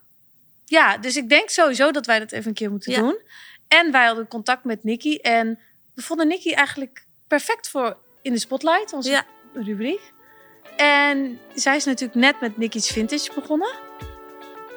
[0.65, 2.99] Ja, dus ik denk sowieso dat wij dat even een keer moeten Ja.
[3.01, 3.19] doen.
[3.69, 5.17] En wij hadden contact met Nikki.
[5.17, 5.59] En
[5.95, 9.25] we vonden Nikki eigenlijk perfect voor in de spotlight, onze Ja.
[9.55, 10.13] rubriek.
[10.77, 13.73] En zij is natuurlijk net met Nikki's Vintage begonnen.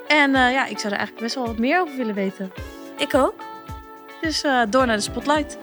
[0.07, 2.51] En eh, ja, ik zou er eigenlijk best wel wat meer over willen weten.
[2.97, 3.33] Ik ook.
[4.21, 5.57] Dus eh, door naar de spotlight.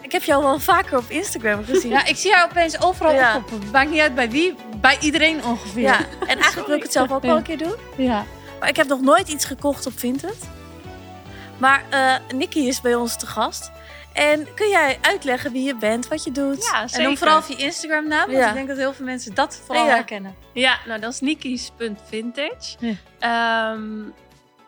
[0.00, 1.90] Ik heb jou wel vaker op Instagram gezien.
[1.90, 3.36] Ja, ik zie haar opeens overal Ja.
[3.36, 3.70] oppoppen.
[3.70, 5.82] Maakt niet uit bij wie, bij iedereen ongeveer.
[5.82, 7.74] Ja, en eigenlijk wil ik het zelf ook wel een keer doen.
[7.96, 8.24] ja.
[8.60, 10.36] Maar ik heb nog nooit iets gekocht op Vinted.
[11.62, 11.84] Maar
[12.34, 13.70] Nikki is bij ons te gast.
[14.12, 16.64] En kun jij uitleggen wie je bent, wat je doet?
[16.64, 18.48] Ja, En dan vooral via Instagram naam, want Ja.
[18.48, 19.94] ik denk dat heel veel mensen dat vooral Ja.
[19.94, 20.34] herkennen.
[20.52, 22.76] Ja, nou dat is Nikki's.vintage.
[22.78, 22.94] Ja.
[23.20, 23.78] Ja.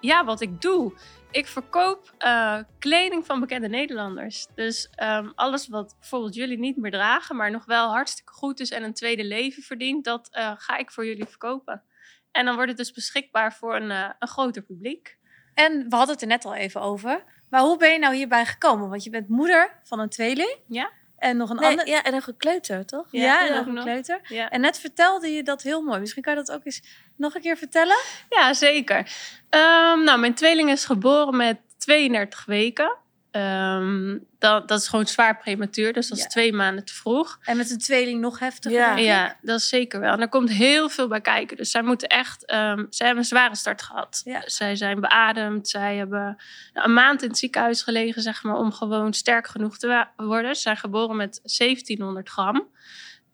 [0.00, 0.92] ja, wat ik doe
[1.30, 4.46] ik verkoop eh, kleding van bekende Nederlanders.
[4.54, 8.70] Dus ehm, alles wat bijvoorbeeld jullie niet meer dragen, maar nog wel hartstikke goed is
[8.70, 11.82] en een tweede leven verdient, dat eh, ga ik voor jullie verkopen.
[12.30, 15.16] En dan wordt het dus beschikbaar voor een, een groter publiek.
[15.54, 17.24] En we hadden het er net al even over.
[17.50, 18.88] Maar hoe ben je nou hierbij gekomen?
[18.88, 20.56] Want je bent moeder van een tweeling.
[20.66, 20.90] Ja.
[21.18, 21.86] En nog een Nee, ander.
[21.88, 23.06] ja, en een gekleuter, toch?
[23.10, 23.84] Ja, Ja, en nog een nog.
[23.84, 24.20] kleuter.
[24.28, 24.50] Ja.
[24.50, 26.00] En net vertelde je dat heel mooi.
[26.00, 26.82] Misschien kan je dat ook eens
[27.16, 27.96] nog een keer vertellen.
[28.28, 29.12] Ja, zeker.
[29.50, 32.96] Ehm, nou, mijn tweeling is geboren met 32 weken.
[33.34, 36.30] Ehm, dat, dat is gewoon zwaar prematuur, dus dat is Ja.
[36.30, 37.38] twee maanden te vroeg.
[37.42, 38.98] En met een tweeling nog heftiger.
[38.98, 39.36] Ja.
[39.42, 40.12] dat is zeker wel.
[40.12, 41.56] En er komt heel veel bij kijken.
[41.56, 44.20] Dus zij moeten echt, ehm, zij hebben een zware start gehad.
[44.24, 44.42] Ja.
[44.46, 45.68] Zij zijn beademd.
[45.68, 46.36] Zij hebben
[46.72, 50.54] nou, een maand in het ziekenhuis gelegen, zeg maar, om gewoon sterk genoeg te worden.
[50.54, 52.68] Ze zijn geboren met 1700 gram.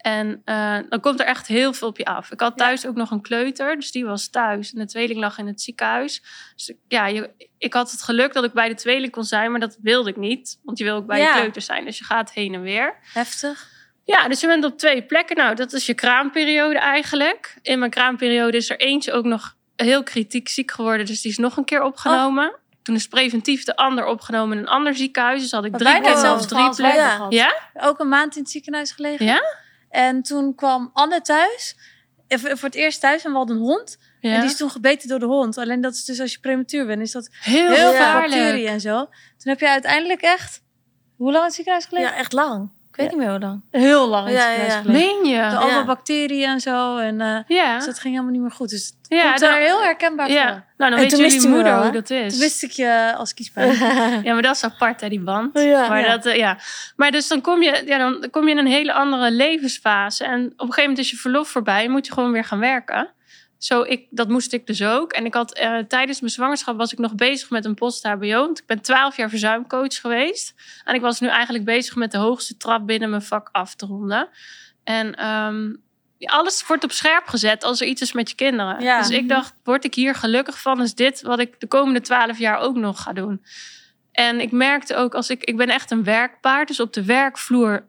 [0.00, 2.30] En eh, dan komt er echt heel veel op je af.
[2.30, 2.64] Ik had Ja.
[2.64, 4.72] thuis ook nog een kleuter, dus die was thuis.
[4.72, 6.22] En de tweeling lag in het ziekenhuis.
[6.56, 9.60] Dus ja, je, ik had het geluk dat ik bij de tweeling kon zijn, maar
[9.60, 10.58] dat wilde ik niet.
[10.62, 11.32] Want je wil ook bij Ja.
[11.34, 12.94] je kleuter zijn, dus je gaat heen en weer.
[13.12, 13.68] Heftig.
[14.04, 15.36] Ja, dus je bent op twee plekken.
[15.36, 17.56] Nou, dat is je kraamperiode eigenlijk.
[17.62, 21.06] In mijn kraamperiode is er eentje ook nog heel kritiek ziek geworden.
[21.06, 22.54] Dus die is nog een keer opgenomen.
[22.82, 25.42] Toen is preventief de ander opgenomen in een ander ziekenhuis.
[25.42, 27.26] Dus had ik Maar drie keer hetzelfde drie plekken.
[27.30, 27.54] Ja?
[27.74, 29.26] Ook een maand in het ziekenhuis gelegen.
[29.26, 29.42] Ja?
[29.90, 31.76] En toen kwam Anne thuis.
[32.29, 33.98] eh, Voor het eerst thuis en we hadden een hond.
[34.20, 34.31] ja.
[34.35, 35.59] En die is toen gebeten door de hond.
[35.59, 38.81] Alleen dat is dus als je prematuur bent, is dat heel, heel veel bacteriën en
[38.81, 38.96] zo.
[39.05, 39.09] Toen
[39.53, 40.62] heb je uiteindelijk echt...
[41.16, 42.11] Hoe lang in het ziekenhuis gelegen?
[42.11, 42.70] Ja, echt lang.
[42.90, 43.16] Ik weet Ja.
[43.16, 43.61] niet meer hoe lang.
[43.70, 44.83] Heel lang in het Ja, ja, ja.
[44.85, 45.48] Meen je?
[45.50, 46.96] Door allemaal bacteriën en zo.
[46.96, 47.76] En eh, Ja.
[47.76, 48.68] dus dat ging helemaal niet meer goed.
[48.70, 50.42] Dus het Ja, er heel herkenbaar ja.
[50.42, 50.50] voor.
[50.50, 52.33] Nou, dan En weet toen jullie moeder wel, hoe dat is.
[52.33, 53.72] Toen wist ik je als kiespijn.
[54.24, 55.59] Ja, maar dat is apart, hè, die band.
[55.59, 55.88] ja.
[55.88, 56.09] Maar, Ja.
[56.16, 56.59] Dat, eh, ja.
[56.96, 60.24] maar dus dan kom, je, ja, dan kom je in een hele andere levensfase.
[60.24, 61.85] En op een gegeven moment is je verlof voorbij.
[61.85, 63.09] En moet je gewoon weer gaan werken.
[63.61, 65.12] Zo, ik, dat moest ik dus ook.
[65.12, 68.40] En ik had, eh, tijdens mijn zwangerschap was ik nog bezig met een post-HBO.
[68.40, 70.55] Want ik ben twaalf jaar verzuimcoach geweest.
[70.85, 73.87] En ik was nu eigenlijk bezig met de hoogste trap binnen mijn vak af te
[73.87, 74.29] ronden.
[74.85, 75.75] En ehm,
[76.18, 78.83] alles wordt op scherp gezet als er iets is met je kinderen.
[78.83, 78.99] Ja.
[78.99, 80.83] Dus ik dacht, word ik hier gelukkig van?
[80.83, 83.44] Is dit wat ik de komende twaalf jaar ook nog ga doen?
[84.12, 86.68] En ik merkte ook, als ik, ik ben echt een werkpaard.
[86.68, 87.88] Dus op de werkvloer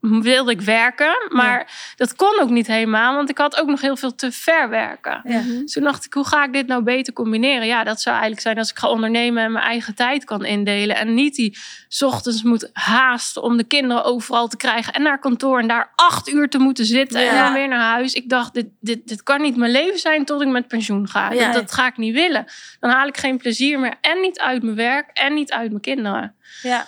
[0.00, 1.26] wilde ik werken.
[1.28, 4.68] Maar dat kon ook niet helemaal, want ik had ook nog heel veel te ver
[4.68, 5.20] werken.
[5.24, 5.40] Ja.
[5.40, 7.66] Dus toen dacht ik, hoe ga ik dit nou beter combineren?
[7.66, 10.96] Ja, dat zou eigenlijk zijn als ik ga ondernemen en mijn eigen tijd kan indelen.
[10.96, 11.58] En niet die
[12.00, 14.92] ochtends moet haasten om de kinderen overal te krijgen.
[14.92, 17.28] En naar kantoor en daar acht uur te moeten zitten.
[17.28, 18.12] En dan weer naar huis.
[18.12, 21.32] Ik dacht, dit, dit, dit kan niet mijn leven zijn tot ik met pensioen ga.
[21.32, 21.44] Ja.
[21.44, 22.44] Dat, dat ga ik niet willen.
[22.80, 23.94] Dan haal ik geen plezier meer.
[24.00, 26.34] En niet uit mijn werk en niet uit mijn kinderen.
[26.62, 26.86] Ja.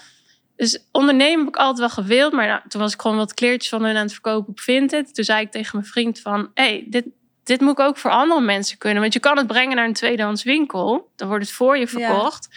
[0.62, 2.32] Dus ondernemen heb ik altijd wel gewild.
[2.32, 5.14] Maar nou, toen was ik gewoon wat kleertjes van hun aan het verkopen op Vinted.
[5.14, 6.50] Toen zei ik tegen mijn vriend van...
[6.54, 7.04] hey, dit,
[7.44, 9.00] dit moet ik ook voor andere mensen kunnen.
[9.00, 11.10] Want je kan het brengen naar een tweedehands winkel.
[11.16, 12.48] Dan wordt het voor je verkocht.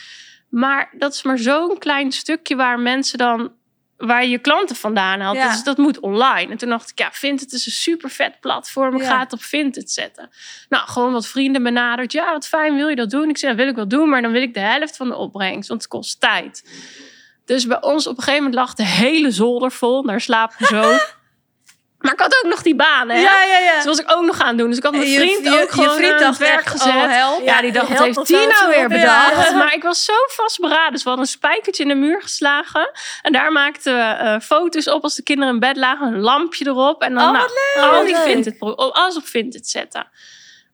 [0.49, 3.51] Maar dat is maar zo'n klein stukje waar mensen dan...
[3.97, 5.37] waar je je klanten vandaan haalt.
[5.37, 5.51] Ja.
[5.51, 6.51] Dus dat moet online.
[6.51, 8.95] En toen dacht ik, ja, Vinted is een super vet platform.
[8.95, 9.09] Ik Ja.
[9.09, 10.29] ga het op Vinted zetten.
[10.69, 12.11] Nou, gewoon wat vrienden benaderd.
[12.11, 13.29] Ja, wat fijn, wil je dat doen?
[13.29, 15.15] Ik zei, ja, wil ik wel doen, maar dan wil ik de helft van de
[15.15, 15.69] opbrengst.
[15.69, 16.63] Want het kost tijd.
[17.45, 20.03] Dus bij ons op een gegeven moment lag de hele zolder vol.
[20.03, 20.81] Daar slapen we zo.
[21.99, 23.19] maar ik had ook nog die baan, hè?
[23.19, 23.75] Ja, ja, ja.
[23.75, 24.67] Dus was ik ook nog aan doen.
[24.69, 26.69] Dus ik had mijn je- vriend je- ook gewoon je vriend dacht het werk echt,
[26.69, 26.93] gezet.
[26.93, 27.43] oh, help.
[27.45, 29.49] Ja, die dacht, wat heeft die nou weer bedacht?
[29.49, 29.55] ja.
[29.63, 30.91] Maar ik was zo vastberaden.
[30.91, 32.91] Dus we hadden een spijkertje in de muur geslagen.
[33.21, 36.07] En daar maakten we eh, foto's op als de kinderen in bed lagen.
[36.07, 37.01] Een lampje erop.
[37.01, 37.41] En dan Oh,
[37.75, 38.15] nou, al die.
[38.15, 40.07] Vinted, pro- alles op Vinted zetten.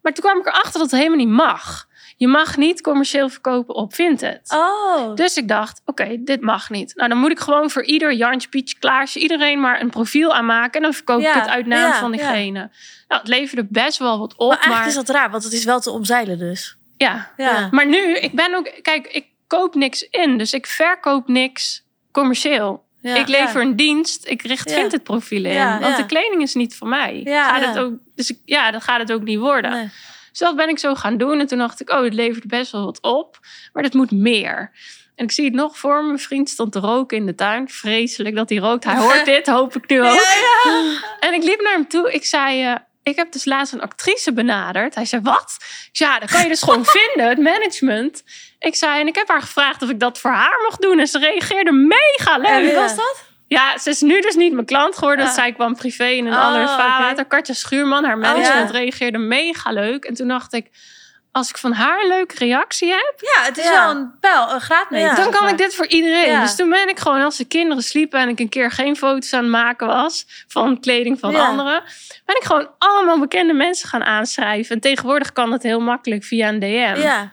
[0.01, 1.86] Maar toen kwam ik erachter dat het helemaal niet mag.
[2.21, 4.51] Je mag niet commercieel verkopen op Vinted.
[4.53, 5.15] Oh.
[5.15, 6.95] Dus ik dacht, oké, dit mag niet.
[6.95, 10.71] Nou, dan moet ik gewoon voor ieder Jantje, Pietje, Klaasje, iedereen maar een profiel aanmaken.
[10.71, 12.60] En dan verkoop Ja, ik het uit naam ja, van diegene.
[13.07, 14.38] Nou, het leverde best wel wat op.
[14.38, 16.77] Maar Maar, eigenlijk is dat raar, want het is wel te omzeilen dus.
[16.97, 17.31] ja.
[17.38, 17.67] ja.
[17.71, 20.38] maar nu, ik ben ook, kijk, ik koop niks in.
[20.38, 22.84] Dus ik verkoop niks commercieel.
[22.99, 23.15] Ja.
[23.15, 24.99] ik lever een dienst, ik richt Ja.
[25.03, 25.79] Profielen in.
[25.79, 27.21] Want de kleding is niet voor mij.
[27.23, 27.65] Ja, gaat.
[27.65, 29.71] Het ook, dus ik, ja, dat gaat het ook niet worden.
[29.71, 29.89] Nee.
[30.31, 31.39] Dus dat ben ik zo gaan doen.
[31.39, 33.39] En toen dacht ik, oh, het levert best wel wat op.
[33.73, 34.71] Maar dat moet meer.
[35.15, 36.07] En ik zie het nog voor me.
[36.07, 37.69] Mijn vriend stond te roken in de tuin.
[37.69, 38.83] Vreselijk dat hij rookt.
[38.83, 40.19] Hij hoort dit, hoop ik nu ook.
[41.19, 42.13] En ik liep naar hem toe.
[42.13, 44.95] Ik zei, eh, ik heb dus laatst een actrice benaderd.
[44.95, 45.55] Hij zei, wat?
[45.59, 48.23] Ik zei, ja, dat kan je dus gewoon vinden, het management.
[48.59, 50.99] Ik zei, en ik heb haar gevraagd of ik dat voor haar mocht doen.
[50.99, 52.47] En ze reageerde mega leuk.
[52.47, 53.29] En wie was dat?
[53.57, 55.25] Ja, ze is nu dus niet mijn klant geworden.
[55.25, 55.31] Ah.
[55.33, 57.25] Zij kwam privé in een Oh, andere vaarwater.
[57.25, 58.77] Katja Schuurman, haar management, ja.
[58.79, 60.03] reageerde mega leuk.
[60.05, 60.69] En toen dacht ik,
[61.31, 63.71] als ik van haar een leuke reactie heb, Ja, het is Ja.
[63.85, 65.07] wel een pijl, een graadmeter.
[65.07, 65.15] Ja.
[65.15, 65.51] dan kan maar.
[65.51, 66.29] ik dit voor iedereen.
[66.31, 66.41] Ja.
[66.41, 69.33] Dus toen ben ik gewoon, als de kinderen sliepen en ik een keer geen foto's
[69.33, 71.45] aan het maken was van kleding van Ja.
[71.47, 71.83] anderen,
[72.25, 74.75] ben ik gewoon allemaal bekende mensen gaan aanschrijven.
[74.75, 76.95] En tegenwoordig kan dat heel makkelijk via een DM.
[77.01, 77.31] Ja.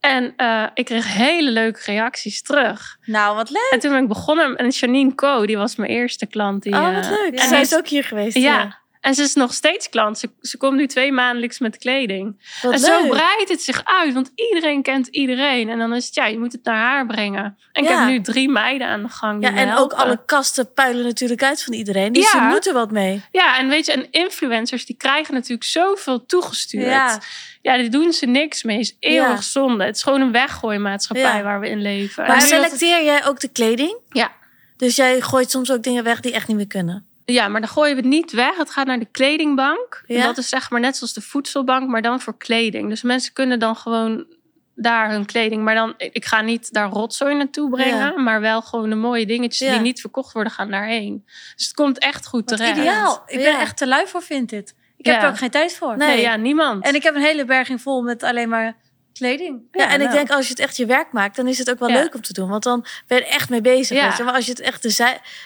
[0.00, 2.96] En eh, ik kreeg hele leuke reacties terug.
[3.04, 3.68] Nou, wat leuk.
[3.70, 4.56] En toen ben ik begonnen.
[4.56, 6.62] En Janine Co, die was mijn eerste klant.
[6.62, 7.34] Die, Oh, wat eh, leuk.
[7.38, 7.46] ja.
[7.48, 8.36] Zij is ook hier geweest.
[8.36, 8.79] Ja.
[9.00, 10.18] En ze is nog steeds klant.
[10.18, 12.40] Ze, ze komt nu twee maandelijks met kleding.
[12.62, 14.14] Wat en zo breidt het zich uit.
[14.14, 15.68] Want iedereen kent iedereen.
[15.68, 17.58] En dan is het, ja, je moet het naar haar brengen.
[17.72, 19.40] En ik heb nu drie meiden aan de gang.
[19.40, 22.12] die Ja, en ook alle kasten puilen natuurlijk uit van iedereen.
[22.12, 22.42] Dus Ja.
[22.42, 23.22] je moet er wat mee.
[23.30, 26.84] Ja, en weet je, en influencers die krijgen natuurlijk zoveel toegestuurd.
[26.84, 27.20] Ja.
[27.62, 28.78] Ja, daar doen ze niks mee.
[28.78, 29.40] Is eeuwig Ja.
[29.40, 29.84] zonde.
[29.84, 32.22] Het is gewoon een weggooimaatschappij waar we in leven.
[32.26, 33.98] Maar En dat selecteer jij ook de kleding?
[34.08, 34.32] Ja.
[34.76, 37.04] Dus jij gooit soms ook dingen weg die echt niet meer kunnen?
[37.32, 38.56] Ja, maar dan gooien we het niet weg.
[38.56, 40.02] Het gaat naar de kledingbank.
[40.06, 40.24] En Ja?
[40.26, 42.88] dat is zeg maar net zoals de voedselbank, maar dan voor kleding.
[42.88, 44.26] Dus mensen kunnen dan gewoon
[44.74, 45.62] daar hun kleding.
[45.62, 47.96] Maar dan, ik ga niet daar rotzooi naartoe brengen.
[48.12, 48.18] Ja.
[48.20, 49.72] Maar wel gewoon de mooie dingetjes Ja.
[49.74, 51.22] die niet verkocht worden, gaan daarheen.
[51.56, 52.78] Dus het komt echt goed Wat terecht.
[52.78, 53.22] ideaal.
[53.26, 53.60] Ik ben Ja.
[53.60, 54.74] echt te lui voor Vinted.
[54.96, 55.96] Ik heb er ook geen tijd voor.
[55.96, 56.08] Nee.
[56.08, 56.84] Nee, ja, niemand.
[56.84, 58.76] En ik heb een hele berging vol met alleen maar
[59.12, 59.60] kleding.
[59.72, 61.78] Ja, en ik denk als je het echt je werk maakt, dan is het ook
[61.78, 61.94] wel Ja.
[62.00, 62.48] leuk om te doen.
[62.48, 63.96] Want dan ben je er echt mee bezig.
[63.96, 64.08] Ja.
[64.08, 64.22] Weet je?
[64.24, 65.02] Maar als je het echt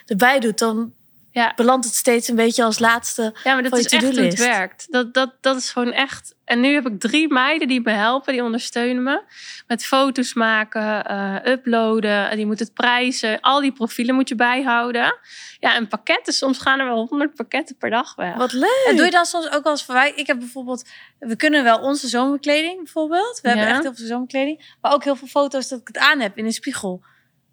[0.07, 0.92] erbij doet, dan
[1.35, 1.53] Ja.
[1.57, 3.35] belandt het steeds een beetje als laatste.
[3.44, 4.87] Ja, maar dat is echt hoe het werkt.
[4.90, 6.35] Dat, dat, dat is gewoon echt.
[6.44, 9.23] En nu heb ik drie meiden die me helpen, die ondersteunen me.
[9.66, 13.40] Met foto's maken, eh, uploaden, en die moeten het prijzen.
[13.40, 15.18] Al die profielen moet je bijhouden.
[15.61, 18.37] Ja, en pakketten, soms gaan er wel honderd pakketten per dag weg.
[18.37, 18.85] Wat leuk.
[18.88, 20.12] En doe je dan soms ook als wij?
[20.16, 23.40] Ik heb bijvoorbeeld, we kunnen wel onze zomerkleding bijvoorbeeld.
[23.42, 26.20] We hebben echt heel veel zomerkleding, maar ook heel veel foto's dat ik het aan
[26.20, 27.03] heb in een spiegel.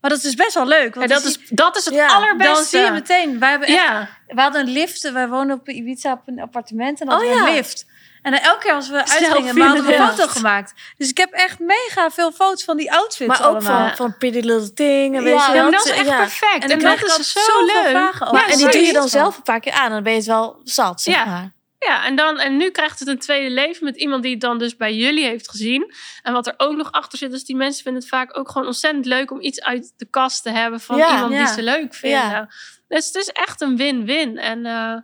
[0.01, 0.93] Maar dat is dus best wel leuk.
[0.93, 2.53] Ja, Want dat, is, dat is het Ja, allerbeste.
[2.53, 3.39] Dan zie je meteen.
[3.39, 5.11] Wij hebben echt, Ja, we hadden een lift.
[5.11, 7.49] Wij woonden op Ibiza op een appartement en dan Oh, hadden we ja.
[7.51, 7.85] een lift.
[8.21, 10.73] En dan elke keer als we uitgingen, we hadden we een foto gemaakt.
[10.97, 13.87] Dus ik heb echt mega veel foto's van die outfits maar ook allemaal.
[13.87, 15.15] van, van Pretty Little Thing.
[15.15, 16.17] En weet Ja, je maar dat is echt Ja.
[16.17, 16.63] perfect.
[16.63, 17.89] En En, dan dat is zo leuk.
[17.89, 18.33] vragen over.
[18.39, 19.09] Maar, Ja, en die doe je dan van.
[19.09, 19.85] zelf een paar keer aan.
[19.85, 21.25] En dan ben je het wel zat, zeg Ja.
[21.25, 21.51] maar.
[21.87, 24.57] Ja, en, dan, en nu krijgt het een tweede leven met iemand die het dan
[24.57, 25.93] dus bij jullie heeft gezien.
[26.21, 28.67] En wat er ook nog achter zit, is die mensen vinden het vaak ook gewoon
[28.67, 31.37] ontzettend leuk om iets uit de kast te hebben van Ja, iemand ja.
[31.45, 32.19] die ze leuk vinden.
[32.19, 32.49] Ja.
[32.87, 34.37] Dus het is echt een win-win.
[34.37, 34.95] En eh,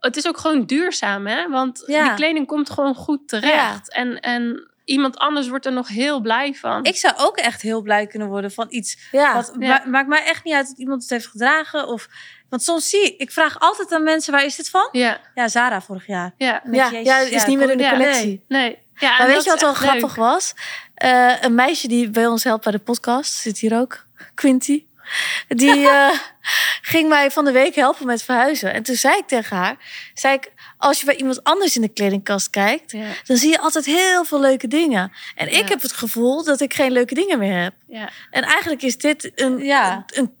[0.00, 1.48] het is ook gewoon duurzaam, hè?
[1.48, 3.92] Want die kleding komt gewoon goed terecht.
[3.92, 6.84] En, en iemand anders wordt er nog heel blij van.
[6.84, 9.08] Ik zou ook echt heel blij kunnen worden van iets.
[9.10, 9.34] Ja.
[9.34, 9.68] Wat, Ja.
[9.68, 11.86] ma- maakt mij echt niet uit dat iemand het heeft gedragen.
[11.86, 12.08] Of,
[12.48, 14.88] want soms zie ik, ik vraag altijd aan mensen, waar is dit van?
[14.92, 16.32] Ja, Ja, Zara vorig jaar.
[16.36, 16.62] ja.
[16.70, 18.44] Ja, ja, het is ja, niet meer in de ja, collectie.
[18.48, 18.78] Nee.
[18.94, 20.26] Ja, en Maar weet je wat wel grappig leuk.
[20.26, 20.54] was?
[20.94, 24.84] Eh, een meisje die bij ons helpt bij de podcast, zit hier ook, Quinty.
[25.48, 26.08] Die eh,
[26.82, 28.72] ging mij van de week helpen met verhuizen.
[28.72, 29.76] En toen zei ik tegen haar,
[30.14, 33.58] zei ik, als je bij iemand anders in de kledingkast kijkt, Ja, dan zie je
[33.60, 35.12] altijd heel veel leuke dingen.
[35.34, 35.64] En ik Ja.
[35.68, 37.72] heb het gevoel dat ik geen leuke dingen meer heb.
[37.88, 40.04] ja, En eigenlijk is dit een, Ja.
[40.06, 40.36] een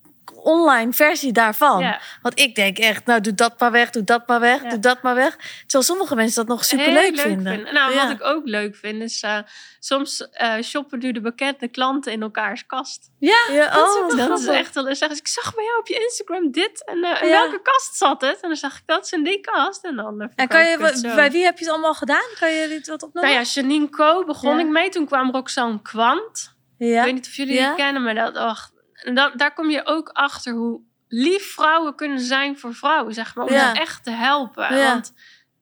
[0.48, 1.80] online versie daarvan.
[1.80, 2.00] ja.
[2.22, 4.68] Want ik denk echt, nou doe dat maar weg, doe dat maar weg, Ja.
[4.68, 5.36] doe dat maar weg.
[5.60, 7.62] Terwijl sommige mensen dat nog super Heel leuk vinden.
[7.74, 8.02] Nou, Ja.
[8.02, 9.38] wat ik ook leuk vind is eh,
[9.80, 13.10] soms eh, shoppen nu de bekende klanten in elkaars kast.
[13.18, 14.94] Ja, Ja, dat is oh, dat is echt wel.
[14.94, 17.40] Ze, ik zag bij jou op je Instagram dit en eh, in Ja.
[17.40, 18.40] welke kast zat het?
[18.40, 20.30] En dan zeg ik dat is in die kast en dan.
[20.34, 22.28] En kan je, bij wie heb je het allemaal gedaan?
[22.38, 23.30] Kan je dit wat opnoemen?
[23.32, 24.60] Nou ja, Janine Co begon Ja.
[24.64, 24.88] ik mee.
[24.88, 26.56] Toen kwam Roxanne Kwant.
[26.78, 27.66] Ik weet niet of jullie Ja.
[27.66, 28.70] die kennen, maar dat, och,
[29.02, 33.44] en daar kom je ook achter hoe lief vrouwen kunnen zijn voor vrouwen, zeg maar.
[33.44, 33.74] Om Ja.
[33.74, 34.76] echt te helpen.
[34.84, 35.12] Want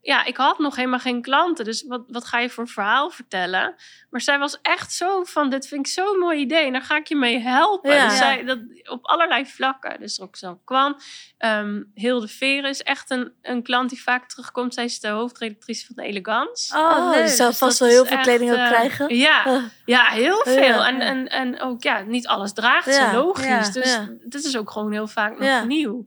[0.06, 3.74] ja, ik had nog helemaal geen klanten, dus wat, wat ga je voor verhaal vertellen?
[4.10, 6.96] Maar zij was echt zo van, dit vind ik zo'n mooi idee en daar ga
[6.96, 7.92] ik je mee helpen.
[7.94, 8.08] Ja.
[8.08, 10.00] Dus zij, dat, op allerlei vlakken.
[10.00, 11.00] Dus Roxanne Kwan,
[11.38, 14.74] ehm Hilde Veren is echt een, een klant die vaak terugkomt.
[14.74, 16.76] Zij is de hoofdredactrice van de Elegance.
[16.76, 17.24] Oh, Oh, leuk.
[17.26, 19.16] die zou Dus vast wel heel veel echt, kleding ook eh, krijgen.
[19.16, 20.54] Ja, Eh, ja, heel veel.
[20.62, 20.86] Ja.
[20.88, 23.46] En, en, en ook, ja, niet alles draagt Ja, ze, logisch.
[23.46, 24.08] ja, dus ja.
[24.24, 25.64] dit is ook gewoon heel vaak nog Ja.
[25.64, 26.06] nieuw.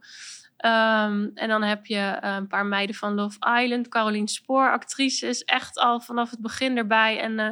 [0.59, 3.87] Ehm, en dan heb je eh, een paar meiden van Love Island.
[3.87, 7.19] Caroline Spoor, actrice, is echt al vanaf het begin erbij.
[7.19, 7.51] En eh,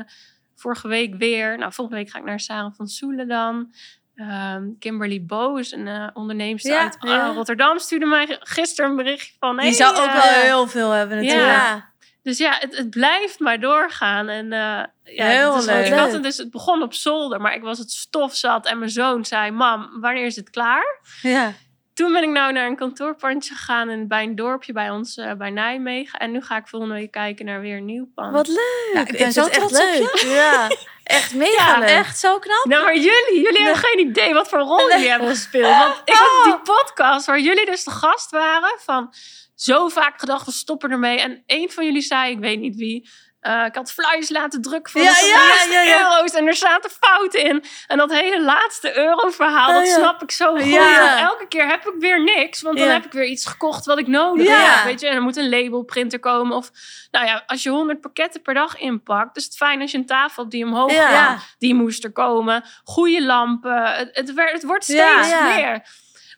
[0.56, 1.58] vorige week weer.
[1.58, 3.74] Nou, volgende week ga ik naar Sarah van Soelen dan.
[4.16, 7.28] Ehm, Kimberly Bo is een eh onderneemster Ja, uit ja.
[7.34, 7.80] Rotterdam.
[7.80, 9.56] Stuurde mij gisteren een berichtje van...
[9.58, 11.48] Die hey, zou ook wel heel veel hebben natuurlijk.
[11.50, 11.90] Ja.
[12.24, 14.30] Dus ja, het, het blijft maar doorgaan.
[14.30, 15.86] En ja, Heel het is- leuk.
[15.86, 18.78] Ik had het dus, het begon op zolder, maar ik was het stof zat en
[18.80, 21.00] mijn zoon zei: Mam, wanneer is het klaar?
[21.22, 21.54] Ja.
[21.98, 25.34] Toen ben ik nou naar een kantoorpandje gegaan in, bij een dorpje bij ons, eh,
[25.34, 26.20] bij Nijmegen.
[26.20, 28.32] En nu ga ik volgende week kijken naar weer een nieuw pand.
[28.34, 28.90] Wat leuk.
[28.94, 30.26] Ja, ik ben vind zo het echt trots op je.
[30.26, 30.36] leuk.
[30.36, 30.68] Ja,
[31.04, 31.90] echt mega Ja, leuk.
[31.90, 32.66] Echt zo knap.
[32.66, 35.78] Nou, maar jullie, jullie hebben geen idee wat voor rol jullie hebben gespeeld.
[35.78, 39.14] Want ik had die podcast waar jullie dus de gast waren van
[39.56, 41.20] zo vaak gedacht, we stoppen ermee.
[41.20, 43.10] En een van jullie zei, ik weet niet wie,
[43.48, 46.32] eh, ik had flyers laten drukken voor Ja, de ja, ja, euro's.
[46.32, 47.64] En er zaten fouten in.
[47.88, 50.76] En dat hele laatste euro-verhaal, dat snap ik zo goed.
[51.20, 52.62] Elke keer heb ik weer niks.
[52.62, 54.84] Want dan heb ik weer iets gekocht wat ik nodig heb.
[54.84, 55.08] Weet je?
[55.08, 56.56] En er moet een labelprinter komen.
[56.58, 56.72] Of,
[57.12, 59.38] nou ja, als je 100 pakketten per dag inpakt...
[59.38, 61.08] is het fijn als je een tafel hebt die omhoog Ja.
[61.08, 61.56] gaat.
[61.58, 62.64] Die moest er komen.
[62.84, 63.84] Goede lampen.
[63.84, 65.86] Het, het, het wordt steeds meer.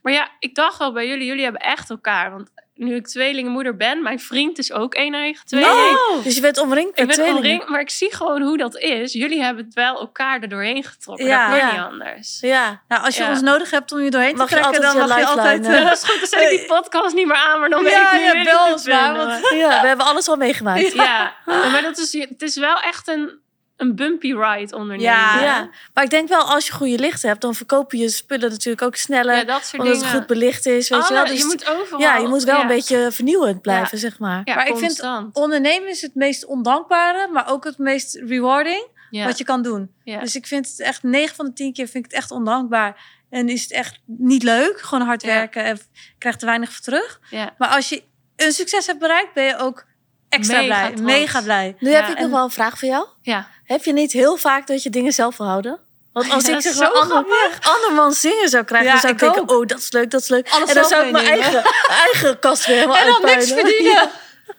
[0.02, 2.32] Maar ja, ik dacht wel bij jullie, jullie hebben echt elkaar.
[2.32, 6.00] Want nu ik tweelingenmoeder ben, mijn vriend is ook een eigen tweeling.
[6.24, 7.38] Dus je bent omringd Ik ben tweelingen.
[7.38, 9.14] omringd, maar ik zie gewoon hoe dat is.
[9.14, 11.26] Jullie hebben het wel elkaar er doorheen getrokken.
[11.26, 11.50] Ja.
[11.50, 11.72] dat Ja.
[11.72, 12.38] niet anders.
[12.42, 12.82] Ja.
[12.88, 13.30] Nou, als je Ja.
[13.30, 15.66] ons nodig hebt om je doorheen Mag te trekken, dan je mag je altijd...
[15.66, 16.20] eh, dat is goed.
[16.20, 18.64] Dan zet ik die podcast niet meer aan, maar dan weet ik nu ja, bel
[18.64, 19.16] niet ons maar.
[19.16, 20.94] Want, ja, we hebben alles al meegemaakt.
[20.94, 23.40] Ja, maar dat is, het is wel echt een,
[23.80, 25.12] een bumpy ride ondernemen.
[25.14, 25.42] Ja.
[25.42, 25.70] Ja.
[25.94, 28.96] Maar ik denk wel, als je goede licht hebt, dan verkopen je spullen natuurlijk ook
[28.96, 29.36] sneller.
[29.36, 30.08] Ja, dat soort omdat dingen.
[30.10, 31.26] het goed belicht is, weet je wel.
[31.26, 32.00] Dus je moet overal...
[32.00, 32.62] ja, je moet wel ja.
[32.62, 34.42] een beetje vernieuwend blijven, zeg maar.
[34.44, 35.36] Ja, Maar ik vind constant.
[35.36, 39.26] ondernemen is het meest ondankbare, maar ook het meest rewarding Ja.
[39.26, 39.92] wat je kan doen.
[40.04, 40.20] Ja.
[40.20, 43.18] Dus ik vind het echt 9 van de 10 keer vind ik het echt ondankbaar.
[43.30, 44.80] En is het echt niet leuk.
[44.82, 45.28] Gewoon hard Ja.
[45.28, 45.80] werken en
[46.18, 47.20] krijgt er weinig voor terug.
[47.30, 47.54] ja.
[47.58, 48.04] Maar als je
[48.36, 49.86] een succes hebt bereikt, ben je ook
[50.30, 50.86] extra Mega blij.
[50.88, 51.02] trots.
[51.02, 51.76] Mega blij.
[51.80, 53.08] Nu Ja, heb ik nog wel een vraag voor jou.
[53.22, 53.48] ja.
[53.70, 55.80] Heb je niet heel vaak dat je dingen zelf wil houden?
[56.14, 59.14] Want als Ja, ik zeg maar zo ander, andermans zingen zou krijgen, Ja, dan zou
[59.14, 59.62] ik, ik denken, ook.
[59.62, 60.50] oh, dat is leuk, dat is leuk.
[60.50, 63.92] Alles en dan zou ik mijn eigen, eigen kast weer helemaal En dan niks verdienen.
[63.92, 64.12] Ja.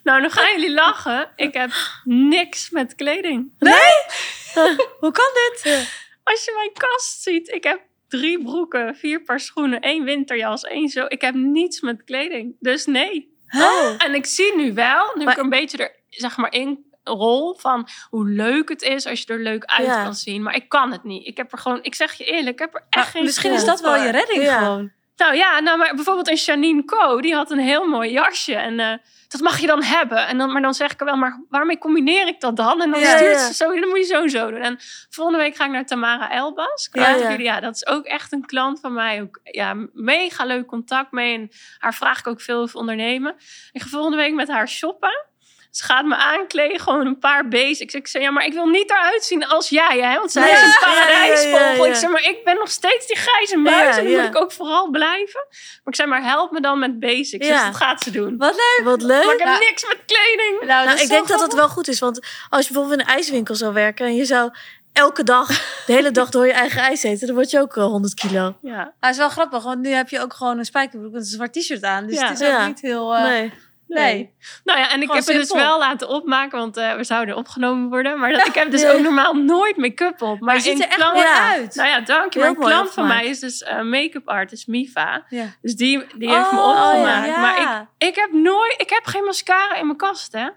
[0.03, 1.31] Nou, dan gaan jullie lachen.
[1.37, 1.71] Ik heb
[2.05, 3.53] niks met kleding.
[5.01, 5.89] Hoe kan dit?
[6.25, 10.89] Als je mijn kast ziet, ik heb drie broeken, vier paar schoenen, één winterjas, één
[10.89, 11.05] zo.
[11.09, 12.57] Ik heb niets met kleding.
[12.61, 13.37] Dus nee.
[13.57, 13.95] Oh.
[13.99, 17.55] En ik zie nu wel, nu Maar- ik een beetje er zeg maar in rol
[17.59, 20.03] van hoe leuk het is als je er leuk uit Ja.
[20.03, 20.43] kan zien.
[20.43, 21.27] Maar ik kan het niet.
[21.27, 23.53] Ik heb er gewoon, ik zeg je eerlijk, ik heb er echt Maar geen misschien
[23.53, 24.59] is dat wel je redding Ja.
[24.59, 24.93] gewoon.
[25.17, 27.21] Nou ja, nou, maar bijvoorbeeld een Janine Co.
[27.21, 28.55] Die had een heel mooi jasje.
[28.55, 28.93] En eh,
[29.29, 30.27] dat mag je dan hebben.
[30.27, 32.83] En dan, maar dan zeg ik er wel, maar waarmee combineer ik dat dan?
[32.83, 33.47] En dan Ja, stuurt ja.
[33.47, 34.61] ze zo, dan moet je zo en zo doen.
[34.61, 34.79] En
[35.11, 36.89] volgende week ga ik naar Tamara Elbas.
[36.93, 37.39] Ja, Ja, ja.
[37.39, 39.23] ja, dat is ook echt een klant van mij.
[39.23, 41.35] Ook, ja, mega leuk contact mee.
[41.35, 43.35] En haar vraag ik ook veel over ondernemen.
[43.73, 45.25] Ik ga volgende week met haar shoppen.
[45.71, 47.95] Ze gaat me aankleden, gewoon een paar basics.
[47.95, 50.15] Ik zeg, ja, maar ik wil niet eruit zien als jij, hè?
[50.19, 51.59] Want zij Ja, is een paradijsvogel.
[51.59, 51.85] ja, ja, ja.
[51.87, 53.95] Ik zeg, maar ik ben nog steeds die grijze muis.
[53.95, 54.21] Ja, en dan ja.
[54.21, 55.41] moet ik ook vooral blijven.
[55.49, 57.47] Maar ik zei, maar help me dan met basics.
[57.47, 57.55] Ja.
[57.57, 58.37] Dus dat gaat ze doen.
[58.39, 58.81] Wat leuk.
[58.85, 59.25] Wat leuk.
[59.25, 60.55] Maar ik heb Nou, niks met kleding.
[60.55, 61.59] Nou, Nou, dat ik denk dat het grappig.
[61.59, 61.99] wel goed is.
[61.99, 64.51] Want als je bijvoorbeeld in een ijswinkel zou werken en je zou
[64.93, 65.47] elke dag,
[65.87, 68.57] de hele dag door je eigen ijs eten, dan word je ook eh, 100 kilo.
[68.63, 71.27] Ja, Hij is wel grappig, want nu heb je ook gewoon een spijkerbroek met een
[71.29, 72.07] zwart t-shirt aan.
[72.07, 72.29] Dus Ja.
[72.29, 72.67] het is ook Ja.
[72.67, 73.15] niet heel...
[73.15, 73.53] eh, nee.
[73.95, 74.35] Nee.
[74.65, 75.67] Nou ja, en ik Gewoon heb het dus simpel.
[75.67, 78.19] wel laten opmaken, want eh, we zouden opgenomen worden.
[78.19, 80.29] Maar dat, ik heb dus ook normaal nooit make-up op.
[80.29, 81.51] Maar, Maar je ziet er echt klant- Ja.
[81.51, 81.75] uit.
[81.75, 82.39] Nou ja, dank je.
[82.39, 85.25] Maar een klant van mij is dus eh, make-up artist Mifa.
[85.29, 85.45] Ja.
[85.63, 87.27] Dus die, die heeft me Oh, opgemaakt.
[87.27, 87.41] ja.
[87.41, 87.61] Maar
[87.99, 90.49] ik, ik heb nooit, ik heb geen mascara in mijn kast, hè?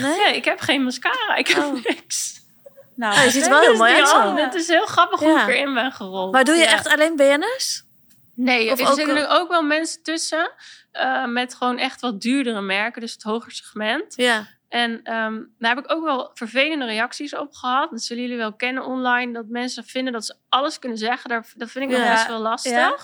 [0.00, 0.16] Nee?
[0.16, 1.34] Nee, ik heb geen mascara.
[1.36, 1.72] Ik heb Oh.
[1.84, 2.34] niks.
[2.96, 4.34] Nou, Ja, je ziet er wel heel Dus mooi uit zo.
[4.36, 6.32] Het is heel grappig hoe ik erin ben gerold.
[6.32, 6.70] Maar doe je Ja.
[6.72, 7.84] echt alleen BN'ers?
[8.34, 10.50] Nee, Of er zitten er ook wel mensen tussen
[10.96, 14.14] eh, met gewoon echt wat duurdere merken, dus het hoger segment.
[14.16, 14.46] Ja.
[14.68, 17.90] En ehm, daar heb ik ook wel vervelende reacties op gehad.
[17.90, 19.32] Dat zullen jullie wel kennen online.
[19.32, 21.30] Dat mensen vinden dat ze alles kunnen zeggen.
[21.30, 22.12] Daar, dat vind ik nog Ja.
[22.12, 22.72] best wel lastig.
[22.72, 22.98] Ja.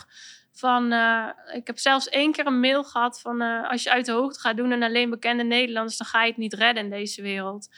[0.52, 3.40] Van, eh, ik heb zelfs één keer een mail gehad van...
[3.40, 5.96] eh, als je uit de hoogte gaat doen en alleen bekende Nederlanders...
[5.96, 7.68] dan ga je het niet redden in deze wereld.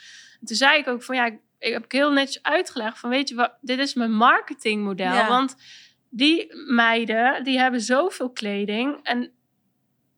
[0.41, 3.29] En toen zei ik ook van ja, ik, ik heb heel netjes uitgelegd van weet
[3.29, 5.13] je wat, dit is mijn marketingmodel.
[5.13, 5.27] Ja.
[5.27, 5.55] Want
[6.09, 9.31] die meiden, die hebben zoveel kleding en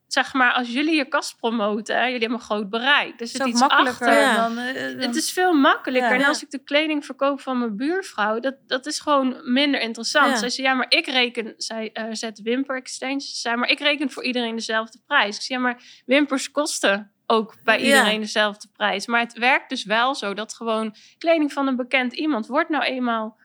[0.08, 3.18] zeg maar, als jullie je kast promoten, hè, jullie hebben een groot bereik.
[3.18, 4.22] Dus het is iets makkelijker achter.
[4.22, 4.36] Ja.
[4.48, 4.58] dan...
[4.58, 6.10] eh, dan- Het is veel makkelijker.
[6.14, 6.16] Ja.
[6.22, 10.30] En als ik de kleding verkoop van mijn buurvrouw, dat, dat is gewoon minder interessant.
[10.32, 10.36] Ja.
[10.38, 12.82] Zij zei, ja, maar ik reken, zij eh, zet wimper.
[12.84, 15.36] Ze zei, maar ik reken voor iedereen dezelfde prijs.
[15.36, 17.86] Ik zei, ja, maar wimpers kosten ook bij Ja.
[17.86, 19.06] iedereen dezelfde prijs.
[19.06, 22.84] Maar het werkt dus wel zo dat gewoon kleding van een bekend iemand wordt nou
[22.84, 23.38] eenmaal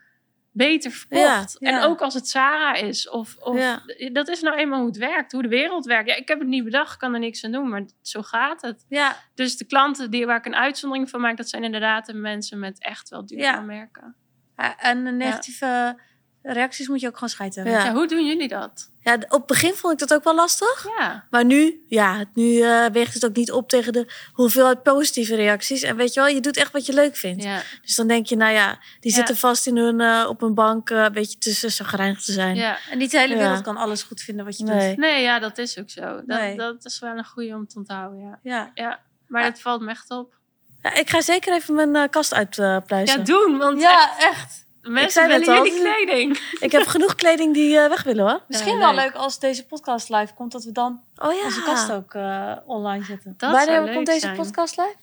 [0.52, 1.56] beter verkocht.
[1.58, 3.08] Ja, En ook als het Sarah is.
[3.08, 3.82] Of, of Ja.
[4.12, 6.08] dat is nou eenmaal hoe het werkt, hoe de wereld werkt.
[6.08, 8.62] Ja, ik heb het niet bedacht, ik kan er niks aan doen, maar zo gaat
[8.62, 8.84] het.
[8.88, 12.14] ja, Dus de klanten die, waar ik een uitzondering van maak, dat zijn inderdaad de
[12.14, 13.60] mensen met echt wel Ja.
[13.60, 14.16] merken.
[14.56, 15.98] Ja, en de negatieve
[16.42, 17.80] reacties moet je ook gewoon scheiden hebben.
[17.80, 17.86] Ja.
[17.86, 17.94] Ja.
[17.94, 18.90] hoe doen jullie dat?
[19.00, 20.86] ja, op het begin vond ik dat ook wel lastig.
[20.98, 21.26] Ja.
[21.30, 25.82] Maar nu, ja, nu eh, weegt het ook niet op tegen de hoeveelheid positieve reacties.
[25.82, 27.42] En weet je wel, je doet echt wat je leuk vindt.
[27.42, 27.62] Ja.
[27.82, 29.16] Dus dan denk je, nou ja, die Ja.
[29.16, 32.56] zitten vast in hun, eh, op een bank eh, een beetje tussen zagrijnig te zijn.
[32.56, 32.78] ja.
[32.90, 33.40] En niet de hele Ja.
[33.40, 34.88] wereld kan alles goed vinden wat je Nee.
[34.88, 34.98] doet.
[34.98, 36.00] Nee, ja, dat is ook zo.
[36.00, 36.56] Dat, Nee.
[36.56, 38.38] dat is wel een goede om te onthouden, ja.
[38.42, 38.70] Ja.
[38.74, 39.00] ja.
[39.28, 40.34] Maar dat valt me echt op.
[40.82, 43.18] Ja, ik ga zeker even mijn kast uitpluizen.
[43.18, 44.61] Ja, doen, want Ja, echt, echt.
[44.82, 45.64] Mensen zei willen net al.
[45.66, 46.38] jullie kleding.
[46.60, 48.40] ik heb genoeg kleding die eh, weg willen hoor.
[48.48, 49.04] Misschien Ja, wel leuk.
[49.04, 51.44] leuk als deze podcast live komt, dat we dan Oh ja.
[51.44, 53.34] onze kast ook eh, online zetten.
[53.36, 54.36] Dat Wanneer zou leuk komt deze zijn.
[54.36, 54.94] podcast live?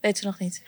[0.00, 0.62] Weten we nog niet.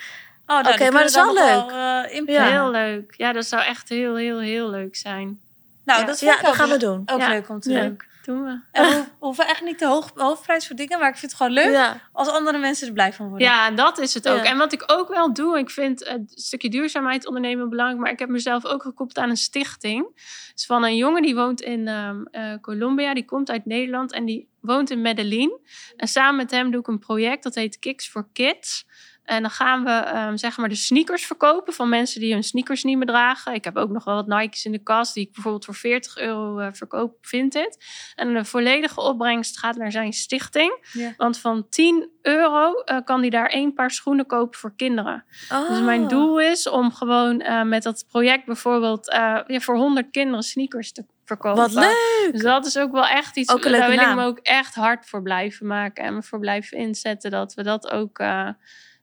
[0.46, 2.52] Oh, nou, Oké, maar dat is wel wel, eh, inplannen.
[2.52, 3.14] Heel leuk.
[3.16, 5.40] Ja, dat zou echt heel, heel, heel leuk zijn.
[5.84, 6.06] Nou, Ja.
[6.06, 7.02] dat vind Ja, ik dat ook gaan we doen.
[7.06, 7.28] Ook Ja.
[7.28, 7.80] leuk om te Ja.
[7.82, 8.00] doen.
[8.24, 8.48] Doen we.
[8.50, 11.32] En we hoeven- we hoeven echt niet de hoog, hoofdprijs voor dingen, maar ik vind
[11.32, 12.00] het gewoon leuk Ja.
[12.12, 13.46] als andere mensen er blij van worden.
[13.46, 14.36] Ja, dat is het ook.
[14.36, 14.44] Ja.
[14.44, 18.18] En wat ik ook wel doe, ik vind het stukje duurzaamheid ondernemen belangrijk, maar ik
[18.18, 20.06] heb mezelf ook gekoppeld aan een stichting.
[20.54, 24.24] Dus van een jongen die woont in ehm, eh, Colombia, die komt uit Nederland en
[24.24, 25.58] die woont in Medellin.
[25.96, 28.86] En samen met hem doe ik een project dat heet Kicks for Kids.
[29.30, 32.84] En dan gaan we ehm, zeg maar de sneakers verkopen van mensen die hun sneakers
[32.84, 33.54] niet meer dragen.
[33.54, 36.16] Ik heb ook nog wel wat Nike's in de kast die ik bijvoorbeeld voor 40
[36.18, 37.84] euro eh, verkoop, vind het.
[38.14, 40.88] En de volledige opbrengst gaat naar zijn stichting.
[40.92, 41.14] Ja.
[41.16, 45.24] Want van 10 euro eh, kan hij daar één paar schoenen kopen voor kinderen.
[45.68, 46.08] Dus mijn Oh.
[46.08, 49.06] doel is om gewoon eh, met dat project bijvoorbeeld
[49.46, 51.60] ja, voor 100 kinderen sneakers te verkopen.
[51.62, 52.28] Wat leuk!
[52.32, 53.52] Dus dat is ook wel echt iets.
[53.52, 54.10] Ook daar wil naam.
[54.10, 57.62] ik me ook echt hard voor blijven maken en me voor blijven inzetten dat we
[57.62, 58.18] dat ook.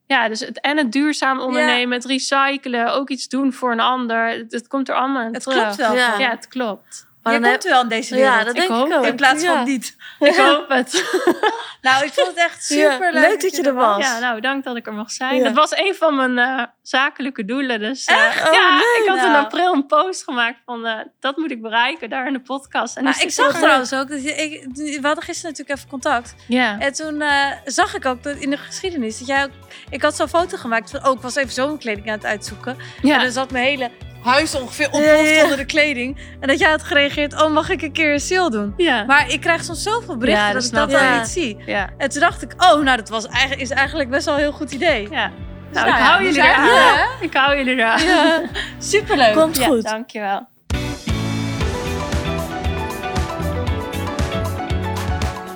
[0.07, 4.27] Ja, dus het, en het duurzaam ondernemen, het recyclen, ook iets doen voor een ander.
[4.27, 5.63] Het, het komt er allemaal in Het terug.
[5.63, 5.95] klopt wel.
[5.95, 7.07] Ja, het klopt.
[7.33, 8.33] Je dan komt wel in deze wereld.
[8.33, 9.05] Ja, dat Ik denk ik hoop ook.
[9.05, 9.53] in plaats Ja.
[9.55, 9.95] van niet.
[10.19, 11.03] Ik hoop het.
[11.81, 14.05] Nou, ik vond het echt Ja, super leuk dat je er was.
[14.05, 15.35] Ja, nou, dank dat ik er mag zijn.
[15.35, 15.43] Ja.
[15.43, 17.79] Dat was een van mijn eh, zakelijke doelen.
[17.79, 18.47] Dus eh, Echt?
[18.47, 18.99] Oh, ja, leuk.
[19.03, 19.43] ik had in Nou.
[19.45, 22.97] april een post gemaakt van eh, dat moet ik bereiken daar in de podcast.
[22.97, 26.35] En Maar ik zag trouwens ook, dat je, ik, we hadden gisteren natuurlijk even contact.
[26.47, 26.79] Ja.
[26.79, 29.51] En toen eh, zag ik ook dat in de geschiedenis dat jij ook...
[29.89, 32.71] Ik had zo'n foto gemaakt van, oh, ik was even zomerkleding aan het uitzoeken.
[33.01, 33.17] En ja.
[33.21, 33.89] dan zat mijn hele
[34.27, 35.43] huis ongeveer Ja, ontploft ja.
[35.43, 36.17] onder de kleding.
[36.39, 38.73] En dat jij had gereageerd, oh, mag ik een keer een sale doen?
[38.77, 39.03] Ja.
[39.03, 41.57] Maar ik krijg soms zoveel berichten Ja, dat dat ik dat dan niet zie.
[41.65, 41.89] ja.
[41.97, 44.51] En toen dacht ik, oh, nou, dat was eigenlijk, is eigenlijk best wel een heel
[44.51, 45.07] goed idee.
[45.11, 45.31] ja.
[45.71, 46.97] Dus Nou, nou ik ja, hou jullie eraan.
[46.99, 48.03] er, Ik hou jullie eraan.
[48.03, 48.41] Ja,
[48.79, 49.33] superleuk.
[49.33, 49.83] Komt Ja, goed.
[49.83, 50.47] dankjewel.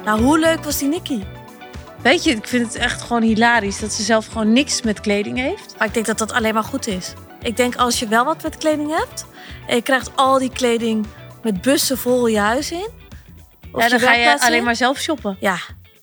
[0.06, 1.20] Nou, hoe leuk was die Nicky?
[2.02, 5.38] Weet je, ik vind het echt gewoon hilarisch dat ze zelf gewoon niks met kleding
[5.38, 5.76] heeft.
[5.78, 7.14] Maar ik denk dat dat alleen maar goed is.
[7.42, 9.26] Ik denk als je wel wat met kleding hebt...
[9.68, 11.06] en je krijgt al die kleding
[11.44, 12.89] met bussen vol je huis in...
[13.72, 15.38] of ja, dan ga je alleen in, maar zelf shoppen.
[15.39, 15.58] Ja,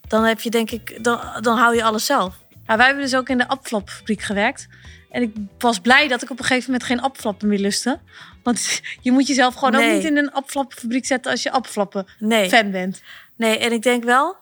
[0.09, 1.05] dan heb je denk ik...
[1.05, 2.35] Dan, dan hou je alles zelf.
[2.67, 4.69] Maar wij hebben dus ook in de appflapfabriek gewerkt.
[5.11, 7.99] En ik was blij dat ik op een gegeven moment geen appflappen meer lustte.
[8.43, 12.49] Want je moet jezelf gewoon ook niet in een appflapfabriek zetten als je appflappen Nee.
[12.49, 13.03] fan bent.
[13.37, 14.37] Nee, en ik denk wel...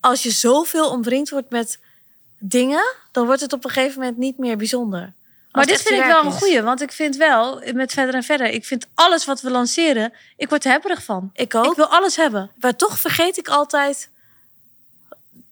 [0.00, 1.78] als je zoveel omringd wordt met
[2.38, 2.94] dingen...
[3.12, 5.12] dan wordt het op een gegeven moment niet meer bijzonder.
[5.52, 6.62] Maar dit vind ik wel een goeie.
[6.62, 8.46] Want ik vind wel, met verder en verder...
[8.46, 11.30] ik vind alles wat we lanceren, ik word er hebberig van.
[11.34, 11.70] Ik ook.
[11.70, 12.50] Ik wil alles hebben.
[12.60, 14.10] Maar toch vergeet ik altijd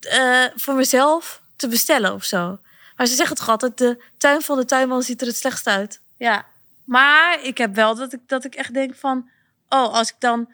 [0.01, 2.59] eh, voor mezelf te bestellen of zo.
[2.96, 6.01] Maar ze zeggen toch altijd, de tuin van de tuinman ziet er het slechtst uit.
[6.16, 6.46] Ja,
[6.84, 9.28] maar ik heb wel dat ik, dat ik echt denk van...
[9.68, 10.53] Oh, als ik dan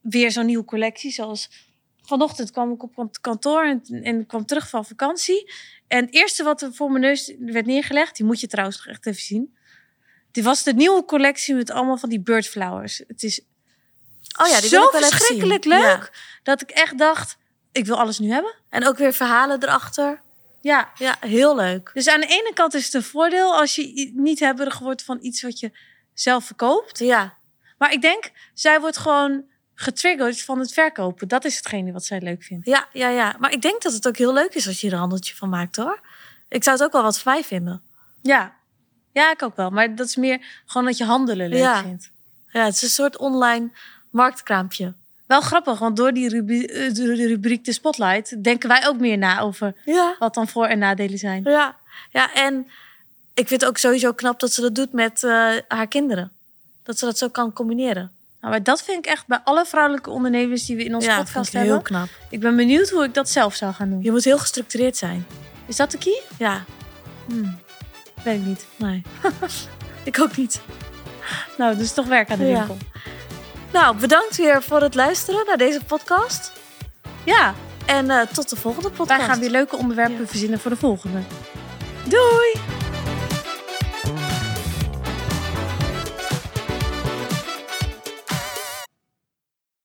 [0.00, 1.64] weer zo'n nieuwe collectie, zoals...
[2.02, 5.52] Vanochtend kwam ik op kant- kantoor en, en kwam terug van vakantie.
[5.88, 8.16] En het eerste wat er voor mijn neus werd neergelegd...
[8.16, 9.56] Die moet je trouwens nog echt even zien.
[10.32, 13.02] Dit was de nieuwe collectie met allemaal van die birdflowers.
[13.06, 13.40] Het is
[14.38, 15.80] Oh ja, die wil zo ik wel even verschrikkelijk leuk...
[15.80, 16.08] Ja.
[16.42, 17.36] dat ik echt dacht,
[17.72, 18.54] ik wil alles nu hebben.
[18.68, 20.22] En ook weer verhalen erachter.
[20.60, 21.90] Ja, Ja, heel leuk.
[21.94, 23.56] dus aan de ene kant is het een voordeel...
[23.56, 25.70] als je niet hebberig wordt van iets wat je
[26.14, 26.98] zelf verkoopt.
[26.98, 27.38] Ja,
[27.78, 29.44] Maar ik denk, zij wordt gewoon
[29.78, 31.28] getriggerd van het verkopen.
[31.28, 32.66] Dat is hetgene wat zij leuk vindt.
[32.66, 33.36] ja, ja, ja.
[33.38, 35.48] Maar ik denk dat het ook heel leuk is als je er een handeltje van
[35.48, 36.00] maakt hoor.
[36.48, 37.82] Ik zou het ook wel wat voor mij vinden.
[38.22, 38.54] Ja.
[39.12, 39.70] Ja, ik ook wel.
[39.70, 41.82] Maar dat is meer gewoon dat je handelen leuk Ja.
[41.82, 42.10] vindt.
[42.48, 43.70] Ja, het is een soort online
[44.10, 44.94] marktkraampje.
[45.26, 48.44] Wel grappig, want door die rubriek, de rubriek De Spotlight...
[48.44, 50.16] denken wij ook meer na over Ja.
[50.18, 51.42] wat dan voor- en nadelen zijn.
[51.44, 51.76] Ja,
[52.10, 52.66] ja en
[53.34, 56.32] ik vind het ook sowieso knap dat ze dat doet met eh, haar kinderen.
[56.82, 58.12] Dat ze dat zo kan combineren.
[58.40, 60.66] Nou, maar dat vind ik echt bij alle vrouwelijke ondernemers...
[60.66, 61.72] die we in onze ja, podcast vind ik hebben.
[61.72, 62.08] heel knap.
[62.30, 64.02] Ik ben benieuwd hoe ik dat zelf zou gaan doen.
[64.02, 65.26] Je moet heel gestructureerd zijn.
[65.66, 66.22] Is dat de key?
[66.38, 66.64] Ja,
[67.28, 67.58] Hmm.
[68.22, 68.66] Weet ik niet.
[68.76, 69.02] nee.
[70.04, 70.60] ik ook niet.
[71.58, 72.56] Nou, dus toch werk aan de Ja.
[72.58, 72.76] winkel.
[73.72, 76.52] Nou, bedankt weer voor het luisteren naar deze podcast.
[77.24, 77.54] Ja,
[77.86, 79.18] En eh, tot de volgende podcast.
[79.20, 80.26] wij gaan weer leuke onderwerpen Ja.
[80.26, 81.18] verzinnen voor de volgende.
[82.04, 82.85] Doei!